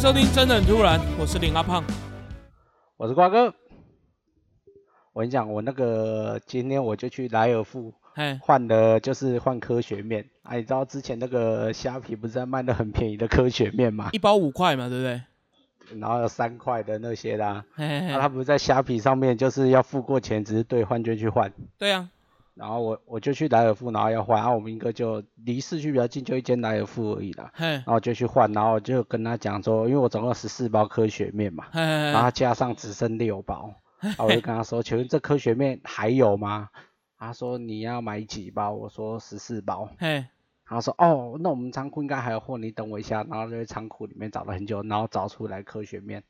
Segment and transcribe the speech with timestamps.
[0.00, 1.84] 收听《真的很突然》，我是林阿胖。
[2.96, 3.54] 我是瓜哥。
[5.12, 10.24] 我跟你讲，我那个今天我就去莱尔富嘿，换的，就是换科学面。
[10.42, 14.08] 哎、你知道之前那个虾皮不是在卖的很便宜的科学面嘛？
[14.12, 15.20] 一包五块嘛，对不对？
[16.00, 17.62] 然后有三块的那些啦。
[17.76, 21.52] 他，不是在虾皮上面就是要付过钱，只是兑换券去换。
[21.76, 22.08] 对啊，
[22.60, 27.50] 然后我我就去莱尔富，然后要换，然后我们一个就离市区比较近，就一间莱尔富而已啦。
[27.54, 36.68] 嘿，然后就去换，然后我就跟他讲说，因为我总共十四包科学面嘛，然后，加上只剩六包，然后我就跟他说，请问这科学面还有吗？
[37.18, 38.72] 他说你要买几包？
[38.72, 39.88] 我说十四包。
[39.98, 40.26] 嘿，
[40.64, 43.24] 他说哦，那我们仓库应该还有货，你等我一下。
[43.28, 46.24] 然后就在仓库里面找了很久，然后找出来科学面，嘿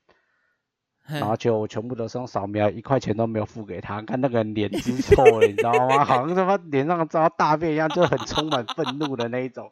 [1.19, 4.01] 然后就我全部都是用扫描，一块钱都没有付给他。
[4.07, 6.05] 看那个人脸之臭了，你知道吗？
[6.05, 9.71] 好像他妈脸上遭大便一样，就很充满愤怒的那一种。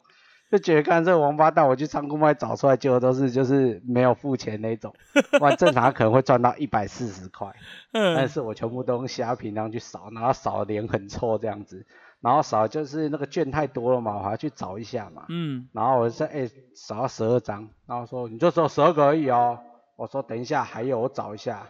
[0.51, 4.91] 就觉得看这个王八蛋，我去仓库外找出来，结果都是就是没有付钱那种，
[5.37, 7.53] 不然正常可能会赚到一百四十块。
[7.91, 11.85] 但 嗯，是我全部都用虾皮那样去扫，然后扫的脸很臭这样子，
[12.19, 19.59] 然后扫就是那个券太多了嘛，我还要去找一下嘛，嗯，然后我就说哎、扫到十二张，然后说你就只有十二个而已哦，
[19.99, 21.67] 我说等一下还有我找一下，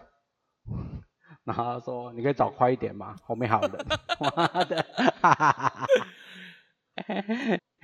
[1.45, 3.15] 然后他说你可以找快一点吗？
[3.23, 3.87] 后面还有人，
[4.19, 4.83] 妈的，
[5.19, 5.87] 哈哈哈哈，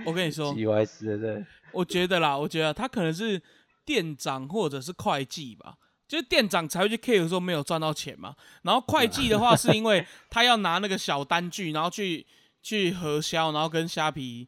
[0.06, 0.54] 我跟你说，
[0.86, 3.42] 死了，我觉得啦，我觉得他可能是
[3.84, 12.28] 店长或者是会计吧，就是店长才会去 care 说没有赚到钱嘛，然后会计的话是因为他要拿那个小单据，然后去
[12.62, 14.48] 去核销，然后跟虾皮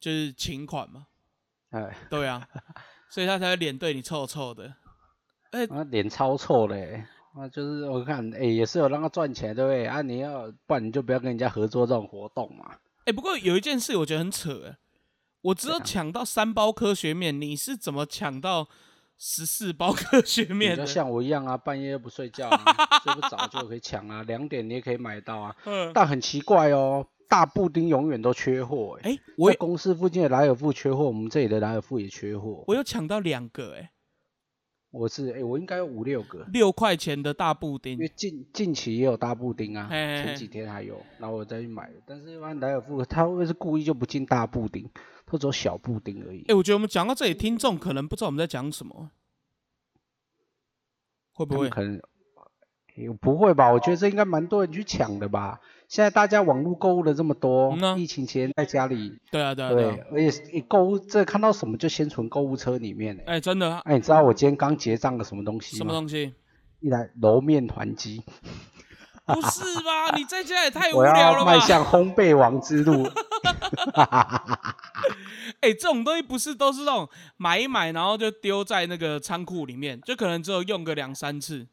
[0.00, 1.08] 就是请款嘛，
[1.68, 2.48] 哎，对啊，
[3.10, 4.76] 所以他才会脸对你臭臭的。
[5.70, 7.04] 啊脸超臭嘞。
[7.34, 9.86] 啊，就是我看，哎、也是有让他赚钱，对不对？
[9.86, 12.76] 啊，你要不然你就不要跟人家合作这种活动嘛。
[13.06, 14.76] 哎、不过有一件事我觉得很扯哎，
[15.40, 18.68] 我只有抢到三包科学面，你是怎么抢到
[19.16, 20.84] 十四包科学面的？
[20.84, 22.64] 像我一样啊，半夜又不睡觉、啊，
[23.02, 25.56] 睡不着就可以抢啊，两点你也可以买到啊。
[25.64, 32.62] 嗯，但很奇怪哦，大布丁永远都缺货哎、哎、我有公司附近的莱尔富缺货，我们这里的莱尔富也缺货。
[32.66, 33.90] 我有抢到两个哎，
[34.92, 41.90] 我是哎、我应该有五六个，六块钱的大布丁因，为近近期也有大布丁啊，嘿嘿嘿前几天还有，然后我再去买。
[42.06, 44.86] 但是一般莱尔富他会不会是故意就不进大布丁，
[45.24, 46.54] 都只有小布丁而已哎、？
[46.54, 49.10] 我觉得我们讲到这里，听众可能不知道我们在讲什么，
[51.32, 51.70] 会不会？
[51.70, 51.98] 可能、
[52.96, 53.72] 诶不会吧？
[53.72, 55.58] 我觉得这应该蛮多人去抢的吧。
[55.92, 59.98] 现在大家网络购物的这么多，嗯啊疫情期间在家里，对啊，对啊，对，啊。
[60.10, 63.34] 而且是一购物这看到什么就先存购物车里面、欸。
[63.34, 65.78] 哎、真的啊，哎、你知道我今天刚结账的什么东西吗？
[65.80, 66.32] 什么东西？
[66.80, 68.22] 一台揉面团机，
[69.26, 70.16] 不是吧？
[70.16, 71.66] 你在家也太无聊了吧要迈？
[71.66, 73.06] 向烘焙王之路。
[75.60, 81.66] 哎、这种东西不是都是那种买一买，然后就丢在那个仓库里面，就可能只有用个两三次。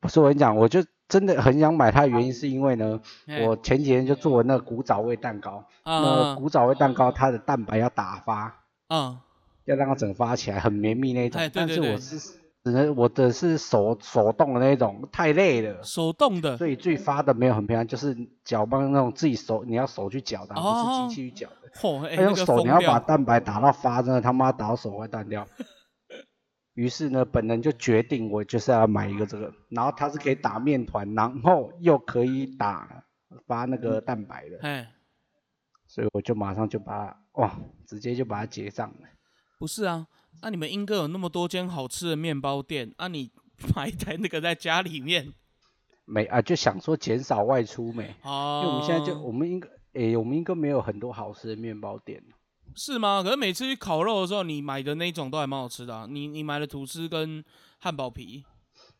[0.00, 3.00] 不是我跟你讲，我就真的很想买它的原因是因为呢，
[3.46, 8.54] 我前几天就做了那个古早味蛋糕，那嗯古早味蛋糕它的蛋白要打发，
[8.88, 9.18] 嗯，
[9.64, 12.18] 要让它整发起来，很绵密那种但是我是
[12.64, 15.82] 只能我的是手手动的那种，太累了。
[15.82, 18.14] 手动的，所以最发的没有很漂亮，就是
[18.44, 21.54] 搅拌那种自己手，你要手去搅的，不哦是机器去搅的。
[22.16, 22.98] 用手你要把。
[22.98, 25.46] 蛋白打到发，真的他妈打到手快断掉。
[26.78, 33.02] 于是呢，本人就决定我就是要买一个这个，然后它是可以打面团，然后又可以打
[33.48, 34.88] 发那个蛋白的，哎，
[35.88, 39.08] 所以我就马上就把它哇，直接就把它结账了。
[39.58, 40.06] 不是啊，
[40.40, 43.32] 那、你们英哥有那么多间好吃的面包店，啊，你
[43.74, 45.32] 买一台那个在家里面，
[46.04, 52.22] 没啊，就想说减少外出没，哦，因为我们现在就我们应该诶，我们应该没有很多好吃的面包店。
[52.74, 53.22] 是吗？
[53.22, 56.06] 可是每次去烤肉的时候，你买的那种都还蛮好吃的、啊。
[56.08, 57.44] 你你买的吐司跟
[57.78, 58.44] 汉堡皮，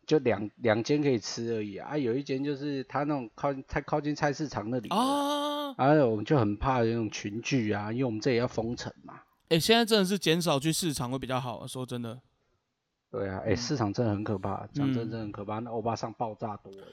[0.07, 9.21] 就两两间可以吃而已啊，啊有一间就是它那种靠太靠近菜市场那里的啊，还有我们就很怕那种群聚啊，因为我们这里要封城嘛。
[9.49, 11.67] 哎、现在真的是减少去市场会比较好、啊。
[11.67, 12.21] 说真的，
[13.11, 16.89] 对啊，哎、市场真的很可怕，讲真嗯真的很可怕，那欧巴上爆炸多了，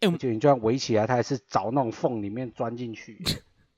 [0.00, 3.22] 哎我而且你就算围起来，它还是找那种缝里面钻进去。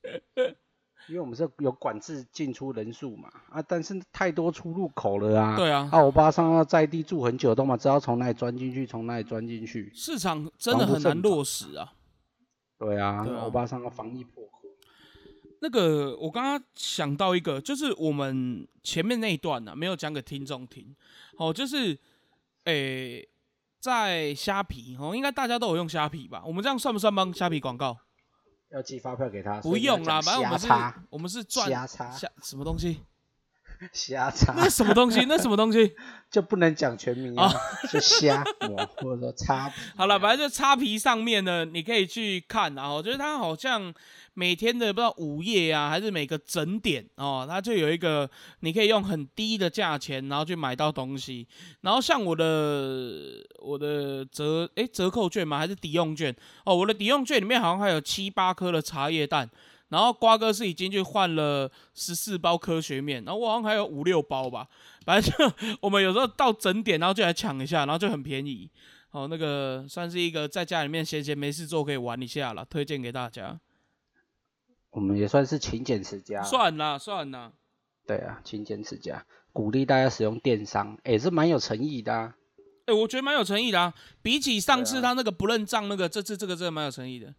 [1.09, 5.57] 因为我们是有管制进出人数嘛，啊，但是太多出入口了啊。
[5.57, 9.91] 对啊，啊，欧巴桑要在地住很久，都嘛知道从哪里钻进去，从哪里钻进去。
[9.95, 11.93] 市场真的很难落实啊。
[12.79, 14.51] 对啊，对啊欧巴桑要防疫破口。
[15.61, 20.95] 那个，我刚刚想到一个，就是我们前面那一段呢、啊，没有讲给听众听。
[21.39, 21.99] 哦，就是，
[22.65, 23.27] 诶、
[23.81, 26.43] 在虾皮哦，应该大家都有用虾皮吧？
[26.45, 27.97] 我们这样算不算帮虾皮广告？
[28.75, 30.69] 要寄发票给他，不用啦，反正我们是
[31.11, 31.71] 我们是赚
[32.43, 33.01] 什么东西？
[33.93, 35.25] 瞎擦那什么东西？
[35.29, 35.95] 那什么东西？
[36.31, 37.49] 就不能讲全名啊，
[37.93, 39.75] 就瞎抹或者说擦皮。
[39.97, 42.93] 好了，反正就擦皮上面呢，你可以去看啊。
[42.93, 43.95] 我觉得它好像
[44.33, 48.29] 每天的不知道午夜啊，还是每个整点哦，它就有一个
[48.61, 51.47] 你可以用很低的价钱，然后去买到东西。
[51.83, 55.59] 然后像我的我的折诶折扣券吗？
[55.59, 56.35] 还是抵用券？
[56.65, 59.49] 哦，我的抵用券里面好像还有七八颗的茶叶蛋。
[59.89, 64.69] 然后瓜哥是已经去换了十四包科学面，然后我好像还有五六包吧。
[65.05, 68.71] 反正就我们有时候到整点，然后就来抢一下，然后就很便宜。
[69.11, 73.61] 哦，那个算是一个在家里面闲闲没事做可以玩一下了，推荐给大家。
[74.91, 76.43] 我们也算是勤俭持家。
[76.43, 77.53] 算啦算啦。
[78.07, 82.13] 对啊，勤俭持家，鼓励大家使用电商，哎，是蛮有诚意的。
[82.13, 82.35] 啊。
[82.87, 87.35] 哎，我觉得蛮有诚意的啊，比起上次他那个不认账那个，这次这个真的蛮有诚意的。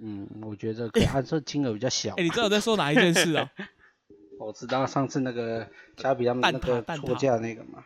[0.00, 2.14] 嗯，我觉得可以，按这金额比较小。
[2.14, 3.50] 哎，你知道我在说哪一件事啊？
[4.38, 7.84] 我知道上次那个加比他们那个错价那个嘛。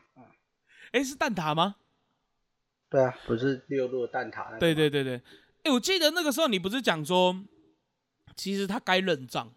[0.93, 1.77] 哎，是蛋挞吗？
[2.91, 4.59] 对啊，不是六路蛋挞。
[4.59, 5.23] 对对对对。
[5.63, 7.43] 哎，我记得那个时候你不是讲说，
[8.37, 9.51] 其实他该认账。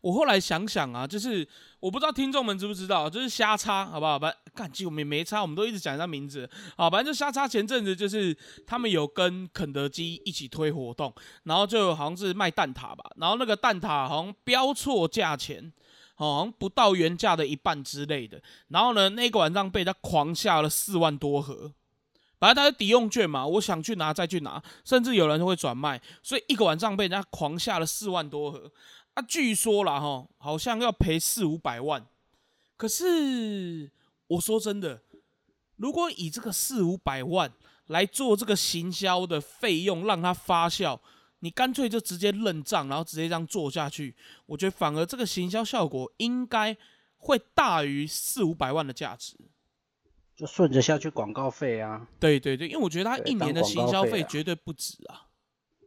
[0.00, 1.46] 我后来想想啊，就是
[1.86, 4.18] 我不知道听众们知不知道，就是瞎插，好不好？
[4.18, 7.46] 反正干，其实我们也没插，我们都一直讲他名字，好，反正就瞎插。
[7.46, 8.36] 前阵子就是
[8.66, 15.72] 他们有跟肯德基一起推活动，然后就好像是卖蛋挞吧，然后那个蛋挞好像标错价钱，
[16.16, 18.42] 好像不到原价的一半之类的。
[18.66, 21.70] 然后呢，那个晚上被他狂下了四万多盒，
[22.40, 28.72] 反正他是抵用券嘛，我想去拿再去拿，甚至有人会转卖，所以一个晚上被人家狂下了四万多盒。
[29.16, 32.06] 啊，据说啦，哈，好像要赔四五百万。
[32.76, 33.90] 可是
[34.26, 35.00] 我说真的，
[35.76, 37.50] 如果以这个四五百万
[37.86, 41.00] 来做这个行销的费用，让它发酵，
[41.38, 44.14] 你干脆就直接认账，然后直接这样做下去，
[44.44, 46.76] 我觉得反而这个行销效果应该
[47.16, 49.34] 会大于四五百万的价值。
[50.36, 52.06] 就顺着下去广告费啊。
[52.20, 55.22] 对对对，因为我觉得他一年的行销费绝对不止啊。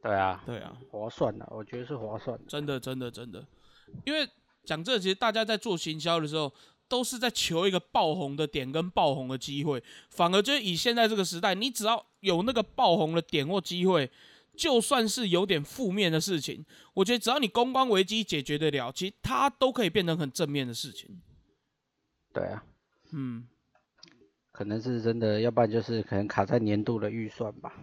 [0.02, 3.46] 对啊，对啊，划算的，我觉得是划算的，真的，真的，真的，
[4.06, 4.28] 因为
[4.64, 6.54] 讲这，其实大家在做行销的时候，
[6.88, 14.10] 都是在求一个爆红的点跟爆红的机会，反而就是以现在这个时代，你只要有那个爆红的点或机会，
[14.56, 21.22] 就算是有点负面的事情，我觉得只要你公关危机解决得了，其实它都可以变成很正面的事情。
[22.34, 22.64] 对啊，
[23.12, 23.48] 嗯，
[24.52, 27.74] 可能是真的，要不然就是可能卡在年度的预算吧。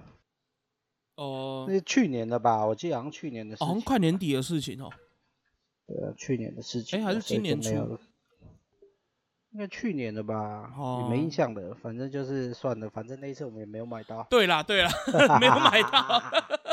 [1.16, 2.64] 哦，那是去年的吧？
[2.64, 4.90] 我记得好像去年的事情，好像快年底的事情哦。
[5.86, 7.00] 对啊，去年的事情。
[7.00, 7.98] 哎，还是今年初？
[9.52, 10.70] 应该去年的吧？
[10.76, 14.26] 哦，没印象的，反正就是算了，反正那一次我们也没有买到。
[14.28, 14.90] 对啦，对啦，
[15.40, 16.22] 没有买到。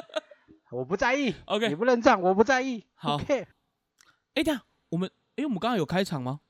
[0.71, 1.33] 我不在意。
[1.45, 2.83] OK，你不认账，我不在意。
[2.95, 3.17] 好。
[4.35, 6.41] 哎，等下，我们，哎，我们刚刚有开场吗？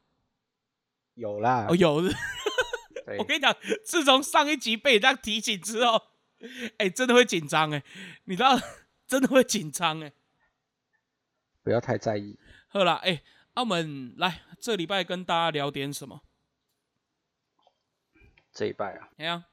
[1.13, 1.67] 有啦。
[1.69, 2.01] 哦，有。
[3.19, 3.53] 我跟你讲，
[3.85, 6.01] 自从上一集被这样提醒之后。
[6.77, 7.83] 哎，真的会紧张哎，
[8.25, 8.59] 你知道，
[9.07, 10.11] 真的会紧张哎。
[11.63, 12.37] 不要太在意。
[12.67, 13.21] 好啦，哎，
[13.53, 16.21] 澳门来，这礼拜跟大家聊点什么？
[18.51, 19.45] 这一拜啊？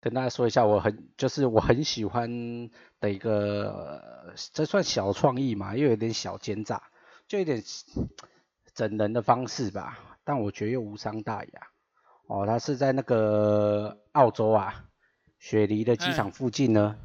[0.00, 6.82] 跟大家说一下，我很就是我很喜欢的一个，这算小创意嘛，又有点小奸诈，
[7.26, 7.62] 就有点
[8.74, 11.68] 整人的方式吧，但我觉得又无伤大雅。
[12.26, 14.88] 哦，他是在那个澳洲啊。
[15.42, 16.96] 雪梨的机场附近呢，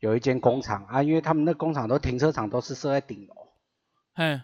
[0.00, 0.84] 有一间工厂。
[0.84, 3.34] 啊，因为他们那工厂都停车场都是设在顶楼，
[4.16, 4.42] 嗯，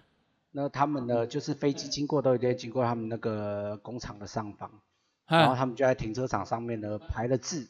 [0.53, 4.71] 那他们呢就是飞机经过都一定经过他们那个工厂的上方，
[5.27, 7.69] 然后他们就在停车场上面呢排了字，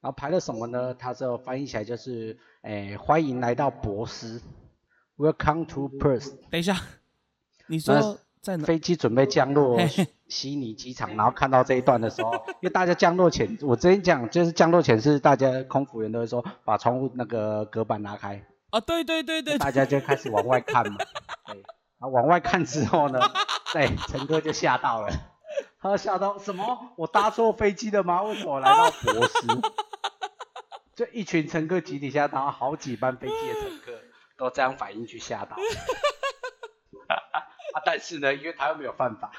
[0.00, 0.92] 然后排了什么呢？
[0.92, 4.42] 他这翻译起来就是，哎，欢迎来到博斯
[5.16, 6.36] ，Welcome to Perth。
[6.50, 6.76] 等一下，
[7.68, 8.58] 你说在。
[8.58, 9.78] 飞机准备降落
[10.28, 18.44] 悉尼机场，然后看到这一段的时候， 因为大家降落前，我之前讲就是降落前是大家空服员都会说把窗户那个隔板拉开。
[18.70, 19.58] 啊，对对对对。
[19.58, 20.98] 大家就开始往外看嘛。
[21.46, 21.54] 对。
[21.98, 23.18] 然后往外看之后呢，
[23.72, 25.08] 对，乘客就吓到了。
[25.80, 26.92] 他吓到什么？
[26.96, 28.22] 我搭错飞机了吗？
[28.24, 29.46] 为什么来到博斯？
[30.94, 33.92] 就一群乘客集体下，然后，好几班飞机的乘客
[34.36, 35.56] 都这样反应去吓到。
[37.08, 39.30] 啊但是呢，因为他又没有犯法，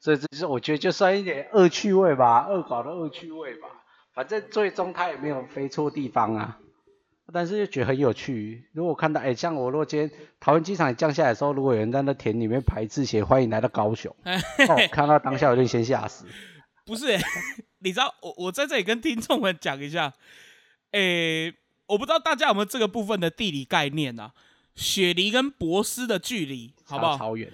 [0.00, 3.68] 所以这是我觉得就算一点恶趣味吧，恶搞的恶趣味吧。
[4.14, 6.58] 反正最终他也没有飞错地方啊，
[7.32, 8.68] 但是又觉得很有趣。
[8.72, 16.26] 如果看到，哎，像我如果今天桃园机场降下来的时候，如果有人在那田里面排字写欢迎来到高雄，哦，看到当下我就先吓死。
[16.84, 17.06] 不是，
[17.80, 20.12] 你知道我我在这里跟听众们讲一下，
[20.90, 21.52] 哎，
[21.86, 24.32] 我不知道大家有没有这个部分的地理概念啊？
[24.74, 27.12] 雪梨跟博斯的距离，好不好？
[27.12, 27.52] 差超远，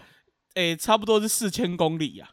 [0.54, 2.30] 哎、差不多是四千公里呀、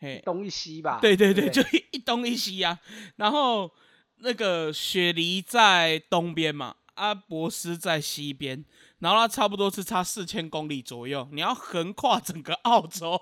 [0.00, 0.98] 嘿，东一西吧。
[1.00, 2.78] 对对对，不就一一东一西呀、
[3.16, 3.70] 然后
[4.18, 8.64] 那个雪梨在东边嘛，阿伯斯在西边，
[9.00, 11.28] 然后它差不多是差四千公里左右。
[11.32, 13.20] 你要横跨整个澳洲，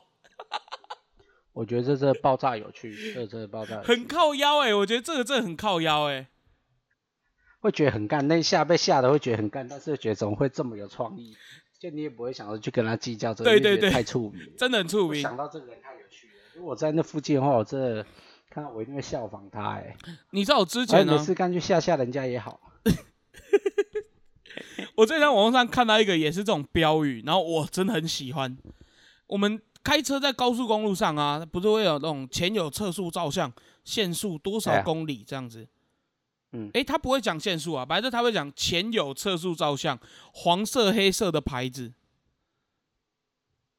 [1.52, 6.28] 我觉得这这爆炸有趣，这这爆炸很靠腰哎、我觉得这个真的很靠腰哎、
[7.60, 11.34] 会觉得很干，那一下被吓的会觉得很干，但是觉得怎么会这么有创意？
[11.78, 14.50] 就你也不会想着去跟他计较这个，对对对太出名。
[14.56, 15.20] 真的很出名。
[15.20, 16.05] 想到这个人太有
[16.56, 18.06] 如果我在那附近的话，我真的
[18.48, 19.94] 看到我一定会效仿他哎、
[20.30, 22.58] 你知道我之哎，前呢、没事干去吓吓人家也好。
[24.96, 28.56] 我之前在网络上看到一个也是这种标语，然后我真的很喜欢。
[29.26, 33.52] 我们开车在高速公路上啊，不是会有那种前有测速照相，
[33.84, 35.68] 限速多少公里这样子。
[36.52, 39.98] 嗯诶，他不会讲限速啊，反正他会讲前有测速照相，
[40.32, 41.92] 黄色、黑色的牌子。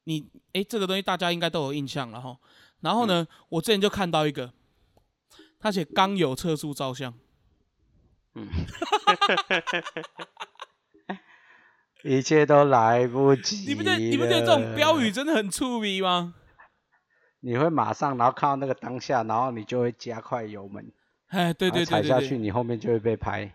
[0.04, 2.38] 你诶，这个东西大家应该都有印象了哈。
[2.82, 4.54] 然后呢，我之前就看到一个，
[5.60, 7.14] 他写刚有测速照相，
[12.04, 13.66] 一切都来不及。
[13.68, 15.12] 你不觉得你不觉得这种标语？
[15.12, 16.36] 真的很触鼻吗？
[17.40, 20.92] 你会马上，然后看到那个当下，然后你就会加快油门，
[21.28, 23.54] 哎，对对对对踩下去，你后面就会被拍。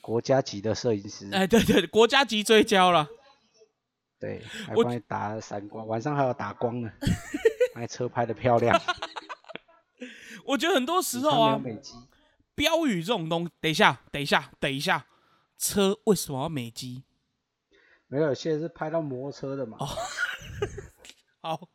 [0.00, 3.08] 国家级的摄影师，哎对对，国家级追焦了。
[4.20, 6.90] 对，还我帮你打闪光，晚上还要打光呢，
[7.76, 8.74] 把你车拍的漂亮。
[10.46, 11.60] 我觉得很多时候啊，
[12.54, 15.06] 标语这种东，等一下，等一下，等一下，
[15.58, 17.04] 车为什么要美肌？
[18.06, 19.76] 没有，现在是拍到摩托车的嘛。
[19.78, 19.86] 哦
[21.42, 21.68] 好，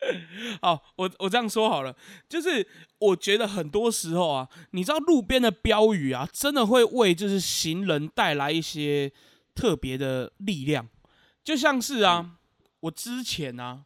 [0.62, 1.94] 好，我我这样说好了，
[2.30, 2.66] 就是
[2.98, 9.12] 我觉得很多时候啊，你知道路边的标语啊，真的会为就是行人带来一些
[9.54, 10.88] 特别的力量，
[11.44, 12.38] 就像是啊，
[12.80, 13.84] 我之前啊，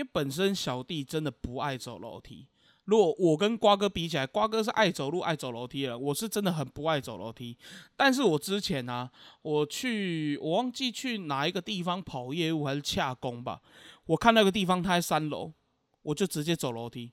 [0.00, 2.46] 因为本身小弟真的不爱走楼梯。
[2.84, 7.54] 如果我跟瓜哥比起来，瓜哥是爱走路、爱走楼梯的，我是真的很不爱走楼梯。
[7.94, 9.10] 但是我之前呢、
[9.42, 13.60] 我去我忘记去哪一个地方跑业务还是洽工吧，
[14.06, 15.52] 我看那个地方它在三楼，
[16.00, 17.12] 我就直接走楼梯。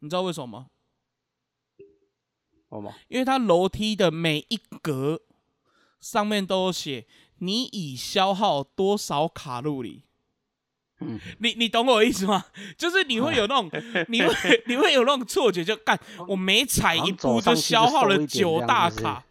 [0.00, 0.66] 你知道为什么吗？
[2.68, 2.94] 好吗？
[3.08, 5.22] 因为它楼梯的每一格
[5.98, 7.06] 上面都有写
[7.38, 10.02] 你已消耗多少卡路里。
[11.00, 12.44] 嗯，你你懂我意思吗？
[12.76, 13.70] 就是你会有那种，
[14.08, 19.24] 你会你会有那种错觉，就干我每踩一步就消耗了九大卡。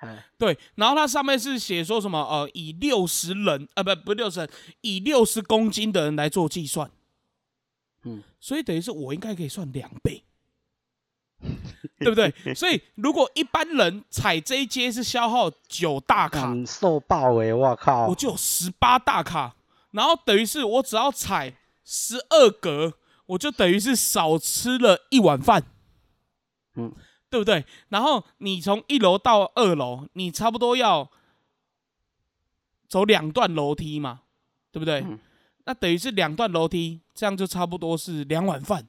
[0.00, 4.48] 哎，对，然后它上面是写说什么呃，以六十人呃不不六十人，
[4.80, 6.88] 以六十公斤的人来做计算，
[8.04, 10.22] 嗯，所以等于是我应该可以算两倍，
[11.98, 12.32] 对不对？
[12.54, 18.14] 所以如果一般人踩这一阶是消耗九大卡，感受爆哎、我靠我！
[18.14, 19.56] 就有十八大卡，
[19.98, 22.94] 然后等于是我只要踩十二格，
[23.26, 25.64] 我就等于是少吃了一碗饭，
[26.76, 26.94] 嗯，
[27.28, 27.64] 对不对？
[27.88, 31.10] 然后你从一楼到二楼，你差不多要
[32.88, 34.20] 走两段楼梯嘛，
[34.70, 35.00] 对不对？
[35.00, 35.18] 嗯
[35.64, 38.88] 那等于是两段楼梯，这样就差不多是两碗饭，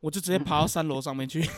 [0.00, 1.40] 我就直接爬到三楼上面去。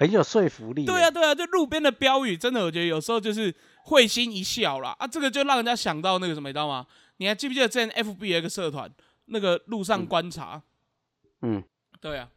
[0.00, 0.86] 很有说服力。
[0.86, 3.54] 对啊，，对啊，就路边的标语，真的我觉得有时候就是
[3.84, 4.96] 会心一笑啦。
[4.98, 6.86] 啊，这个就让人家想到那个什么，你知道吗？
[7.18, 8.90] 你还记不记得之前 FB 有一个社团，
[9.26, 10.62] 那个路上观察？
[11.42, 11.62] 嗯，
[12.00, 12.30] 对啊，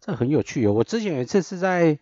[0.00, 0.72] 这很有趣哦。
[0.72, 1.98] 我之前有一次是在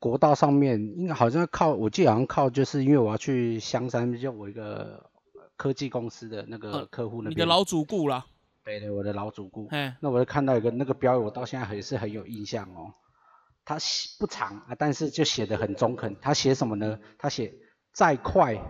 [0.00, 5.08] 国道上面，应该好像靠，我记得好像靠，就是因为我要去香山，就我一个
[5.56, 7.30] 科技公司的那个呃客户那边。
[7.30, 8.26] 你的老主顾啦，
[8.66, 9.68] 对对，我的老主顾。
[9.70, 12.92] 嗯，那我就看到一个那个标语，我到现在还是很有印象哦。
[13.64, 16.16] 他写不长啊，但是就写的很中肯。
[16.20, 16.98] 他写什么呢？
[17.16, 17.54] 他写
[17.92, 18.60] 再快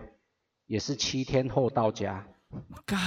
[0.67, 2.27] 也是七天后到家。
[2.85, 2.99] 干，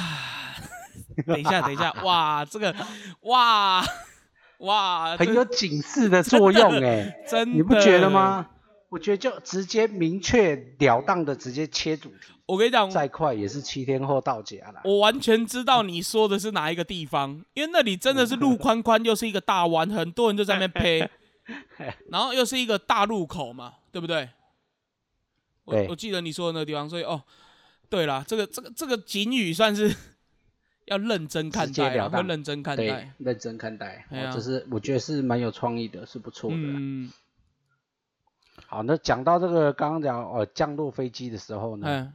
[1.24, 2.74] 等一下，等一下，哇，这个，
[3.20, 3.84] 哇，
[4.58, 8.10] 哇，很有警示的作用哎，真的，你不觉得？
[8.10, 8.50] 吗？
[8.90, 14.82] 我觉得就直接明确了当的直接切主题，我跟你讲，再快也是七天后到家啦。
[14.84, 21.08] 我完全知道你说的是哪一个地方，因为那里真的是路宽宽，又是一个大弯，很多人就在那边
[21.46, 24.28] 拍， 然后又是一个大路口嘛，对不对？
[25.64, 27.22] 我对我记得你说的那个地方，所以哦，
[27.88, 29.94] 对啦，这个这个这个警语算是
[30.86, 36.74] 要认真看待啊，了当会认真看对待，，认真看待，哎呀哦，这是我觉得是蛮有创意的，是不错的啦。
[36.76, 37.12] 嗯，
[38.70, 42.12] 好，那讲到这个刚刚讲哦降落飞机的时候呢，嗯，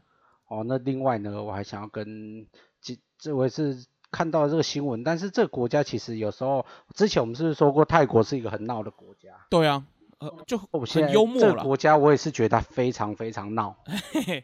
[0.48, 2.48] 哦，那另外呢，我还想要跟
[2.82, 9.32] 这这我也是看到这个新闻，但是这个国家其实有时候之前我们是不是说过泰国是一个很闹的国家？
[9.50, 9.86] 对啊，
[10.20, 11.50] 呃，就我现在很幽默了。
[11.50, 13.76] 这个国家我也是觉得他非常非常闹
[14.14, 14.44] 嘿嘿，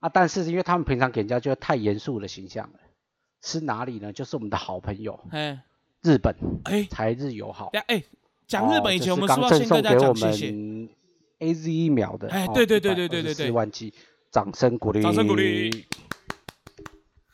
[0.00, 2.78] 啊，但是因为他们平常给人家就太严肃的形象了，
[3.40, 4.12] 是哪里呢？
[4.12, 5.58] 就是我们的好朋友哎
[6.02, 6.34] 日本，
[6.64, 7.70] 哎，台日友好。
[7.86, 8.04] 哎，
[8.46, 10.86] 讲日本以前，我们是不刚是要先跟大家赠送给我讲谢谢？
[11.38, 13.92] 们 A Z 疫苗的，哦哎对对对对对对对四万剂，
[14.30, 15.86] 掌声鼓励，掌声鼓励。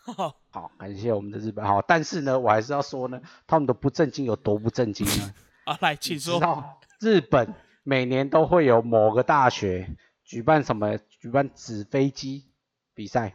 [0.05, 5.35] 好， 好，感谢我们的日本好，但是呢，我还是要说呢，他们的不正经有多不正经呢？
[5.65, 6.41] 啊，来，请知说。
[6.41, 7.55] 道日本
[7.85, 10.99] 每年都会有某个大学举办什么？
[11.21, 12.45] 举办纸飞机
[12.95, 13.35] 比赛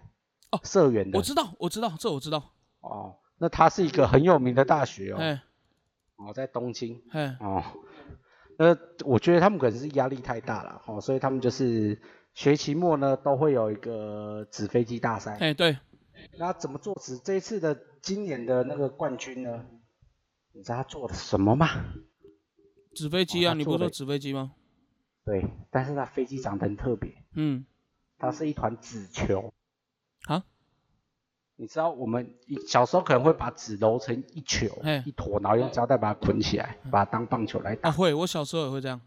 [0.52, 2.52] 哦社员的我知道，我知道，这我知道。
[2.82, 3.16] 哦。
[3.40, 5.42] 那它是一个很有名的大学哦，哎
[6.18, 7.64] 哦，在东京哎，哦。
[8.58, 12.02] 那我觉得他们可能是压力太大了哦，所以他们就是
[12.34, 15.38] 学期末呢都会有一个纸飞机大赛。
[15.40, 15.78] 哎，对，
[16.40, 17.18] 那怎么做纸？
[17.20, 19.66] 这一次的今年的那个冠军呢？
[20.54, 21.68] 你知道他做的什么吗？
[22.96, 24.54] 纸飞机啊，你不是说纸飞机吗？
[25.24, 27.66] 对，但是他飞机长得很特别，嗯，
[28.18, 29.54] 它是一团纸球。
[31.58, 31.60] 啊？
[31.60, 32.36] 你知道我们
[32.68, 34.68] 小时候可能会把纸揉成一球
[35.06, 37.90] 一坨，然后用胶带把它捆起来，把它当棒球来打。
[37.90, 39.02] 啊会，我小时候也会这样。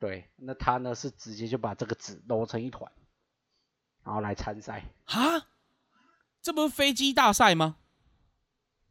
[0.00, 2.90] 对，那他呢是直接就把这个纸揉成一团，
[4.04, 4.84] 然后来参赛。
[5.04, 5.46] 哈，
[6.42, 7.76] 这不是飞机大赛吗？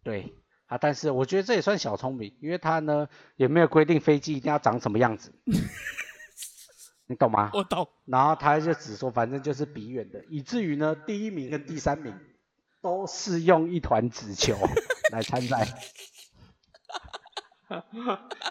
[0.02, 0.34] 对
[0.68, 5.34] 啊，但是我觉得这也算小聪明，因为他呢也没有规定飞机一定要长什么样子，
[7.06, 7.52] 你懂吗？
[7.54, 7.88] 我懂。
[8.06, 12.18] 然后他就只说反正就是比远的，以至于呢第一名跟第三名
[12.84, 14.56] 都是用一团纸球
[15.12, 15.66] 来参赛。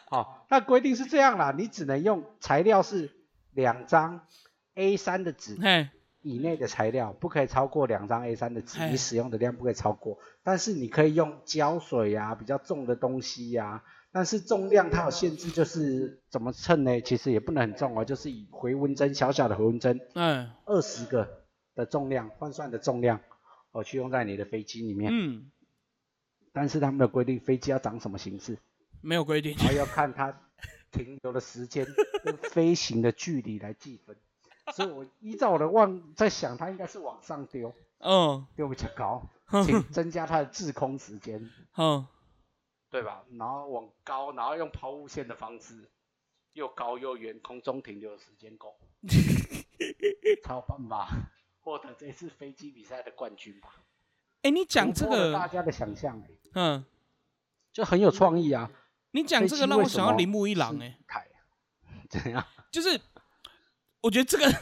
[0.08, 3.12] 好，那规定是这样啦，你只能用材料是
[3.52, 4.26] 两张
[4.74, 5.90] A 3的纸嘿，
[6.22, 10.18] 以内的材料，不可以超过两张 A 3的纸，你使用的量不可以超过。
[10.42, 17.00] 但是你可以用胶水呀、比较重的东西呀、但是重量它有限制，就是怎么称呢？
[17.02, 23.20] 其实也不能很重哦，就是以回纹针小小的回纹针，嗯，二十个的重量换算的重量，
[23.72, 25.10] 哦，去用在你的飞机里面。
[25.12, 25.50] 嗯，
[26.52, 28.58] 但是他们的规定飞机要长什么形式，
[29.00, 29.56] 没有规定。
[29.56, 30.40] 还要看它
[30.90, 31.86] 停留的时间
[32.22, 34.16] 跟飞行的距离来计分。
[34.72, 39.28] 所以我依照我的望在想，它应该是往上丢， 嗯丢比较高，
[39.64, 42.06] 请增加它的滞空时间，嗯，
[42.90, 43.24] 对吧？
[43.30, 45.90] 然后往高，然后用抛物线的方式，
[46.52, 48.76] 又高又远，空中停留的时间够，
[50.44, 51.08] 才有办法
[51.62, 53.76] 获得这次飞机比赛的冠军吧。
[54.42, 56.84] 哎，你讲这个大，家的想象、欸，嗯，
[57.72, 58.70] 就很有创意啊。
[59.12, 61.28] 你讲这个让我想到铃木一郎，哎，台
[62.10, 62.44] 怎样？
[62.70, 63.00] 就是
[64.00, 64.52] 我觉得这个，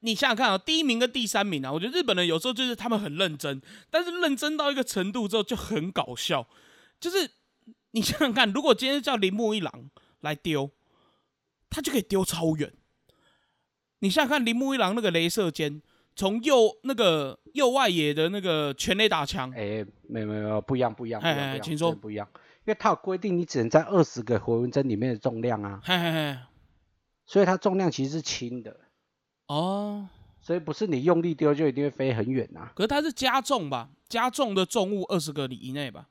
[0.00, 6.48] 你想想看啊，第一名跟第三名啊，我觉得日本人有时候就是他们很认真，但是认真到一个程度之后就很搞笑。
[6.98, 7.30] 就是
[7.92, 10.70] 你想想看，如果今天叫铃木一郎来丢，
[11.70, 12.72] 他就可以丢超远。
[14.00, 15.80] 你想想看，铃木一郎那个镭射尖，
[16.16, 22.28] 从右那个右外野的那个全垒打墙，哎、没有没有没，不一样不一样，不一哎样，不一样哎请说不一样。
[22.66, 26.38] 因为它有规定，你只能在二十个回纹针里面的重量啊，嘿嘿嘿，
[27.24, 28.76] 所以它重量其实是轻的，
[29.46, 30.08] 哦，
[30.42, 32.70] 所以不是你用力丢就一定会飞很远啊。
[32.74, 33.88] 可是它是加重吧？
[34.08, 36.08] 加重的重物二十个里以内吧？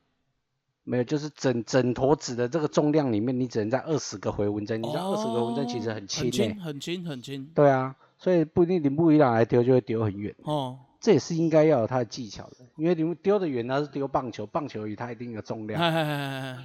[0.84, 4.82] 没有，就是整整坨纸的这个重量里面，你只能在二十个回纹针。
[4.82, 7.46] 你知道二十个回纹针其实哦很轻诶、很轻，很轻，很轻。
[7.54, 12.58] 对啊，所以不一定你木一朗来丢就会丢很远，哦，这也是应该要有它的技巧的。
[12.76, 15.82] 因为你丢的远呢是丢棒球，棒球有它一定的重量，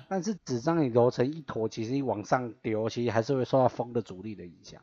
[0.08, 4.82] 但是纸张你揉成一坨，其实你往上丢，其实还是会受到风的阻力的影响。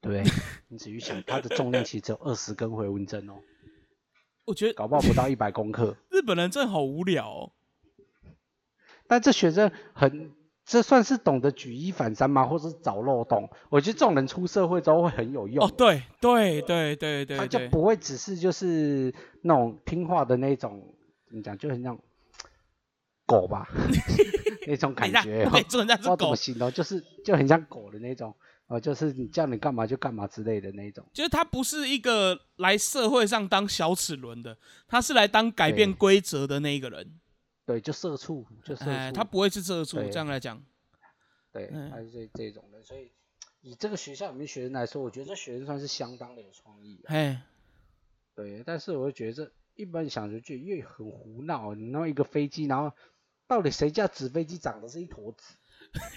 [0.00, 0.24] 对
[0.68, 3.34] 你仔细想，它的重量其实只有二十根回纹针哦，
[4.46, 5.94] 我觉得搞不好不到一百公克。
[6.08, 7.52] 日本人真的好无聊哦。
[9.06, 10.32] 但这学生很，
[10.70, 12.46] 这算是懂得举一反三吗？
[12.46, 13.50] 或是找漏洞？
[13.70, 15.66] 我觉得这种人出社会之后会很有用。
[15.66, 20.94] 哦，对对对对他就对对，不会只是就是那种听话的那种，
[21.26, 21.98] 怎么讲，就很像
[23.26, 23.66] 狗吧，
[24.68, 28.32] 那种感觉，对，这人家是狗不知道怎么，形容，就是就很像狗的那种，
[28.68, 31.04] 哦，就是你叫你干嘛就干嘛之类的那种。
[31.12, 34.56] 就是他不是一个来社会上当小齿轮的，
[34.86, 37.18] 他是来当改变对规则的那一个人。
[37.70, 38.90] 对，就社畜，就社畜。
[38.90, 40.60] 哎，他不会是社畜，这样来讲，
[41.52, 43.12] 对，嗯他是这这种的，所以
[43.60, 47.14] 以这个学校里面学生来说，我觉得这学生算是相当的有创意、啊。
[47.14, 47.42] 哎，
[48.34, 52.92] 对，但是我会觉得这一般想就觉得越很胡闹，你弄一个飞机，然后
[53.46, 55.54] 到底谁家纸飞机长的是一坨纸？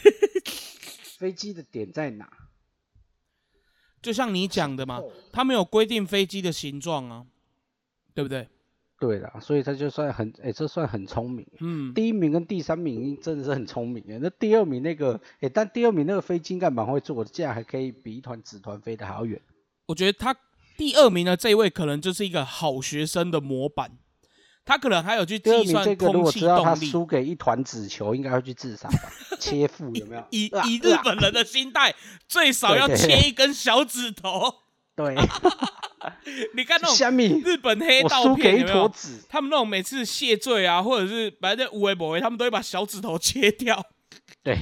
[1.20, 2.50] 飞机的点在哪？
[4.02, 7.28] 就像你讲的嘛，哦他没有规定飞机的形状啊，
[8.16, 8.50] 对不对？
[9.06, 11.46] 对啦，所以他就算很，哎、这算很聪明。
[11.60, 19.38] 嗯，第一名跟第三名真的是很聪明哎，那第二名那个，哎、但第二名那个飞金干蛮会做的，竟然还可以比一团纸团飞得还要远。
[19.88, 20.34] 我觉得他
[20.78, 23.92] 第二名的这一位可能就是一个好学生的模板，
[24.64, 26.86] 他可能还有去计算空这个如果气知道他动力。
[26.86, 29.12] 输给一团纸球，应该会去自杀吧？
[29.38, 30.24] 切腹有没有？
[30.30, 31.94] 以啊以日本人的心态，
[32.26, 34.63] 最少要切一根小指头。
[34.96, 35.16] 对，
[36.56, 37.42] 你看那种虾米？
[37.44, 38.92] 日本黑我道片有没有？
[39.28, 43.84] 他们那种每次谢罪啊，或者是反正无为不为，他们都会把小指头切掉。
[44.44, 44.58] 对。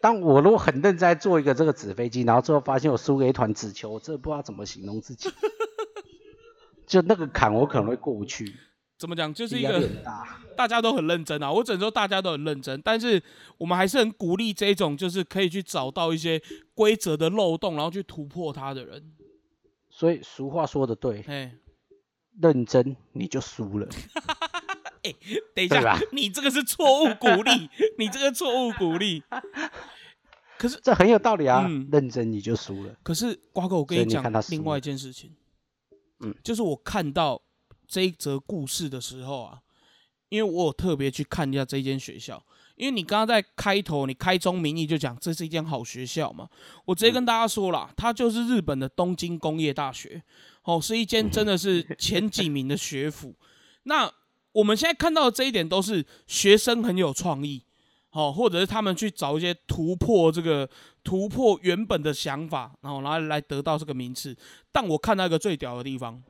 [0.00, 5.28] 当我如果很认真在做一个这个纸飞机，然后最后发现我输给一团纸球，我真的不知道怎么形容自己。
[6.86, 8.54] 就那个坎，我可能会过不去，
[8.98, 9.32] 怎么讲？
[9.32, 9.88] 就是一个
[10.56, 10.66] 大。
[10.68, 13.22] 家都很认真啊，我只能说大家都很认真，但是
[13.56, 16.42] 我们还是很鼓励这种就是可以去找到一些
[16.74, 19.12] 规则的漏洞，然后去突破它的人。
[19.88, 21.54] 所以俗话说的对，哎，
[22.40, 23.88] 认真你就输了。
[25.04, 25.14] 哎
[25.54, 29.22] 等一下，你这个是错误鼓励， 你这个错误鼓励。
[30.58, 32.94] 可是这很有道理啊，嗯认真你就输了。
[33.04, 35.36] 可是瓜哥，我跟讲你讲另外一件事情，
[36.18, 37.40] 嗯，就是我看到
[37.88, 39.58] 这一则故事的时候啊，
[40.28, 42.44] 因为我有特别去看一下这间学校，
[42.76, 46.48] 因为你刚刚在开头你开宗明义就讲这是一间好学校嘛，
[46.84, 50.22] 我直接跟大家说了，它就是日本的东京工业大学，
[50.64, 53.34] 哦，是一间真的是 前几名的学府。
[53.84, 54.12] 那
[54.52, 57.64] 我们现在看到的这一点都是学生很有创意，
[58.10, 60.68] 哦，或者是他们去找一些突破这个
[61.02, 64.36] 突破原本的想法，然后来来得到这个名次。
[64.70, 66.22] 但我看到一个最屌的地方，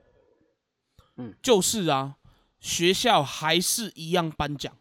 [1.19, 2.17] 嗯，就是啊，
[2.61, 4.77] 学校还是一样颁奖，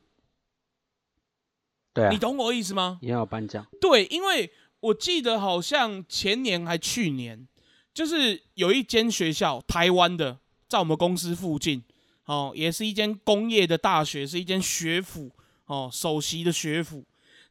[1.94, 3.00] 对啊你，懂我意思吗？
[3.02, 3.66] 也要颁奖。
[3.82, 7.48] 对，因为我记得好像前年还去年，
[7.94, 11.84] 就是有一间学校，台湾的，在我们公司附近，
[12.26, 15.32] 哦，也是一间工业的大学，是一间学府，
[15.66, 17.04] 哦，首席的学府。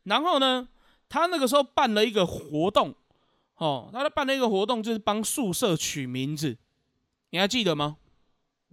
[0.04, 0.68] 然后呢，
[1.08, 2.94] 他那个时候办了一个活动，
[3.56, 6.56] 哦，他办了一个活动，就是帮宿舍取名字，
[7.30, 7.96] 你还记得吗？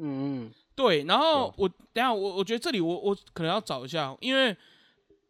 [0.06, 4.56] 嗯嗯，对，然后我等下我我觉得这里我我可能要找一下，因为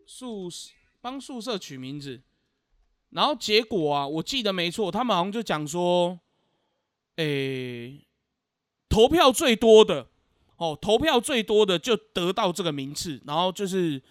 [0.07, 2.21] 宿舍帮宿舍取名字，
[3.11, 6.19] 然后结果啊，我记得没错，他们好像就讲说，
[7.17, 8.03] 诶、
[8.89, 10.07] 投票最多的
[10.57, 14.01] 哦，投票最多的就得到这个名次，然后就是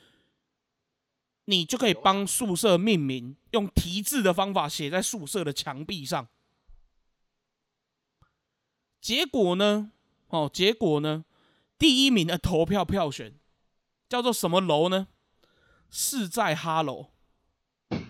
[1.47, 6.29] 你就可以帮宿舍命名，用题字的方法写在宿舍的墙壁上。
[9.01, 9.91] 结果呢？
[10.33, 11.27] 哦，结果呢？
[11.79, 13.35] 第一名的投票票选
[14.09, 15.09] 叫做什么楼呢？
[15.91, 17.11] 是在哈喽。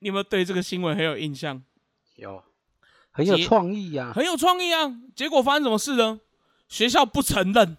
[0.00, 1.64] 你有没有对这个新闻很有印象？
[2.16, 2.44] 有，
[3.10, 5.00] 很有创意呀、很有创意啊！
[5.16, 6.20] 结果发生什么事呢？
[6.68, 7.78] 学校不承认。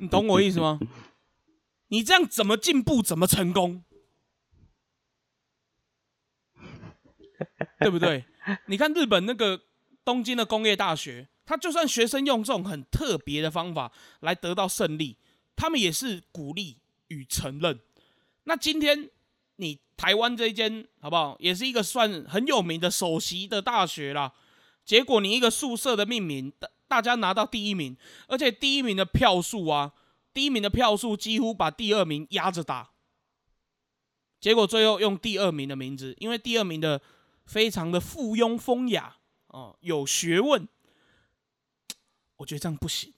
[0.00, 0.80] 你懂我意思吗？
[1.86, 3.84] 你这样怎么进步，怎么成功？
[7.80, 8.24] 对不对？
[8.66, 9.60] 你看日本那个
[10.04, 15.16] 东京的工业大学，他就算学生用这种很特别的方法来得到胜利，
[15.54, 17.78] 他们也是鼓励与承认。
[18.44, 19.10] 那今天
[19.56, 24.32] 你台湾这一间好不好，也是一个算很有名的首席的大学啦。
[24.84, 29.92] 结果你一个宿舍的命名，大大家拿到第一名，而且第一名的票数啊，
[30.32, 32.90] 第一名的票数几乎把第二名压着打。
[34.40, 37.02] 结果最后用第二名的名字，因为第二名的
[37.48, 40.68] 非常的附庸风雅哦，有学问。
[42.36, 43.14] 我觉得这样不行。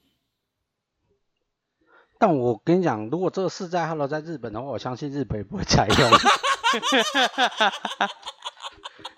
[2.16, 5.96] 但我跟你讲，如果这个是在 Hello 在日本的话，我相信日本也不会采用。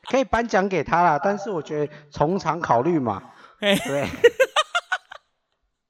[0.08, 4.08] 可以颁奖给他啦， 但是我觉得从长考虑嘛，嘿对。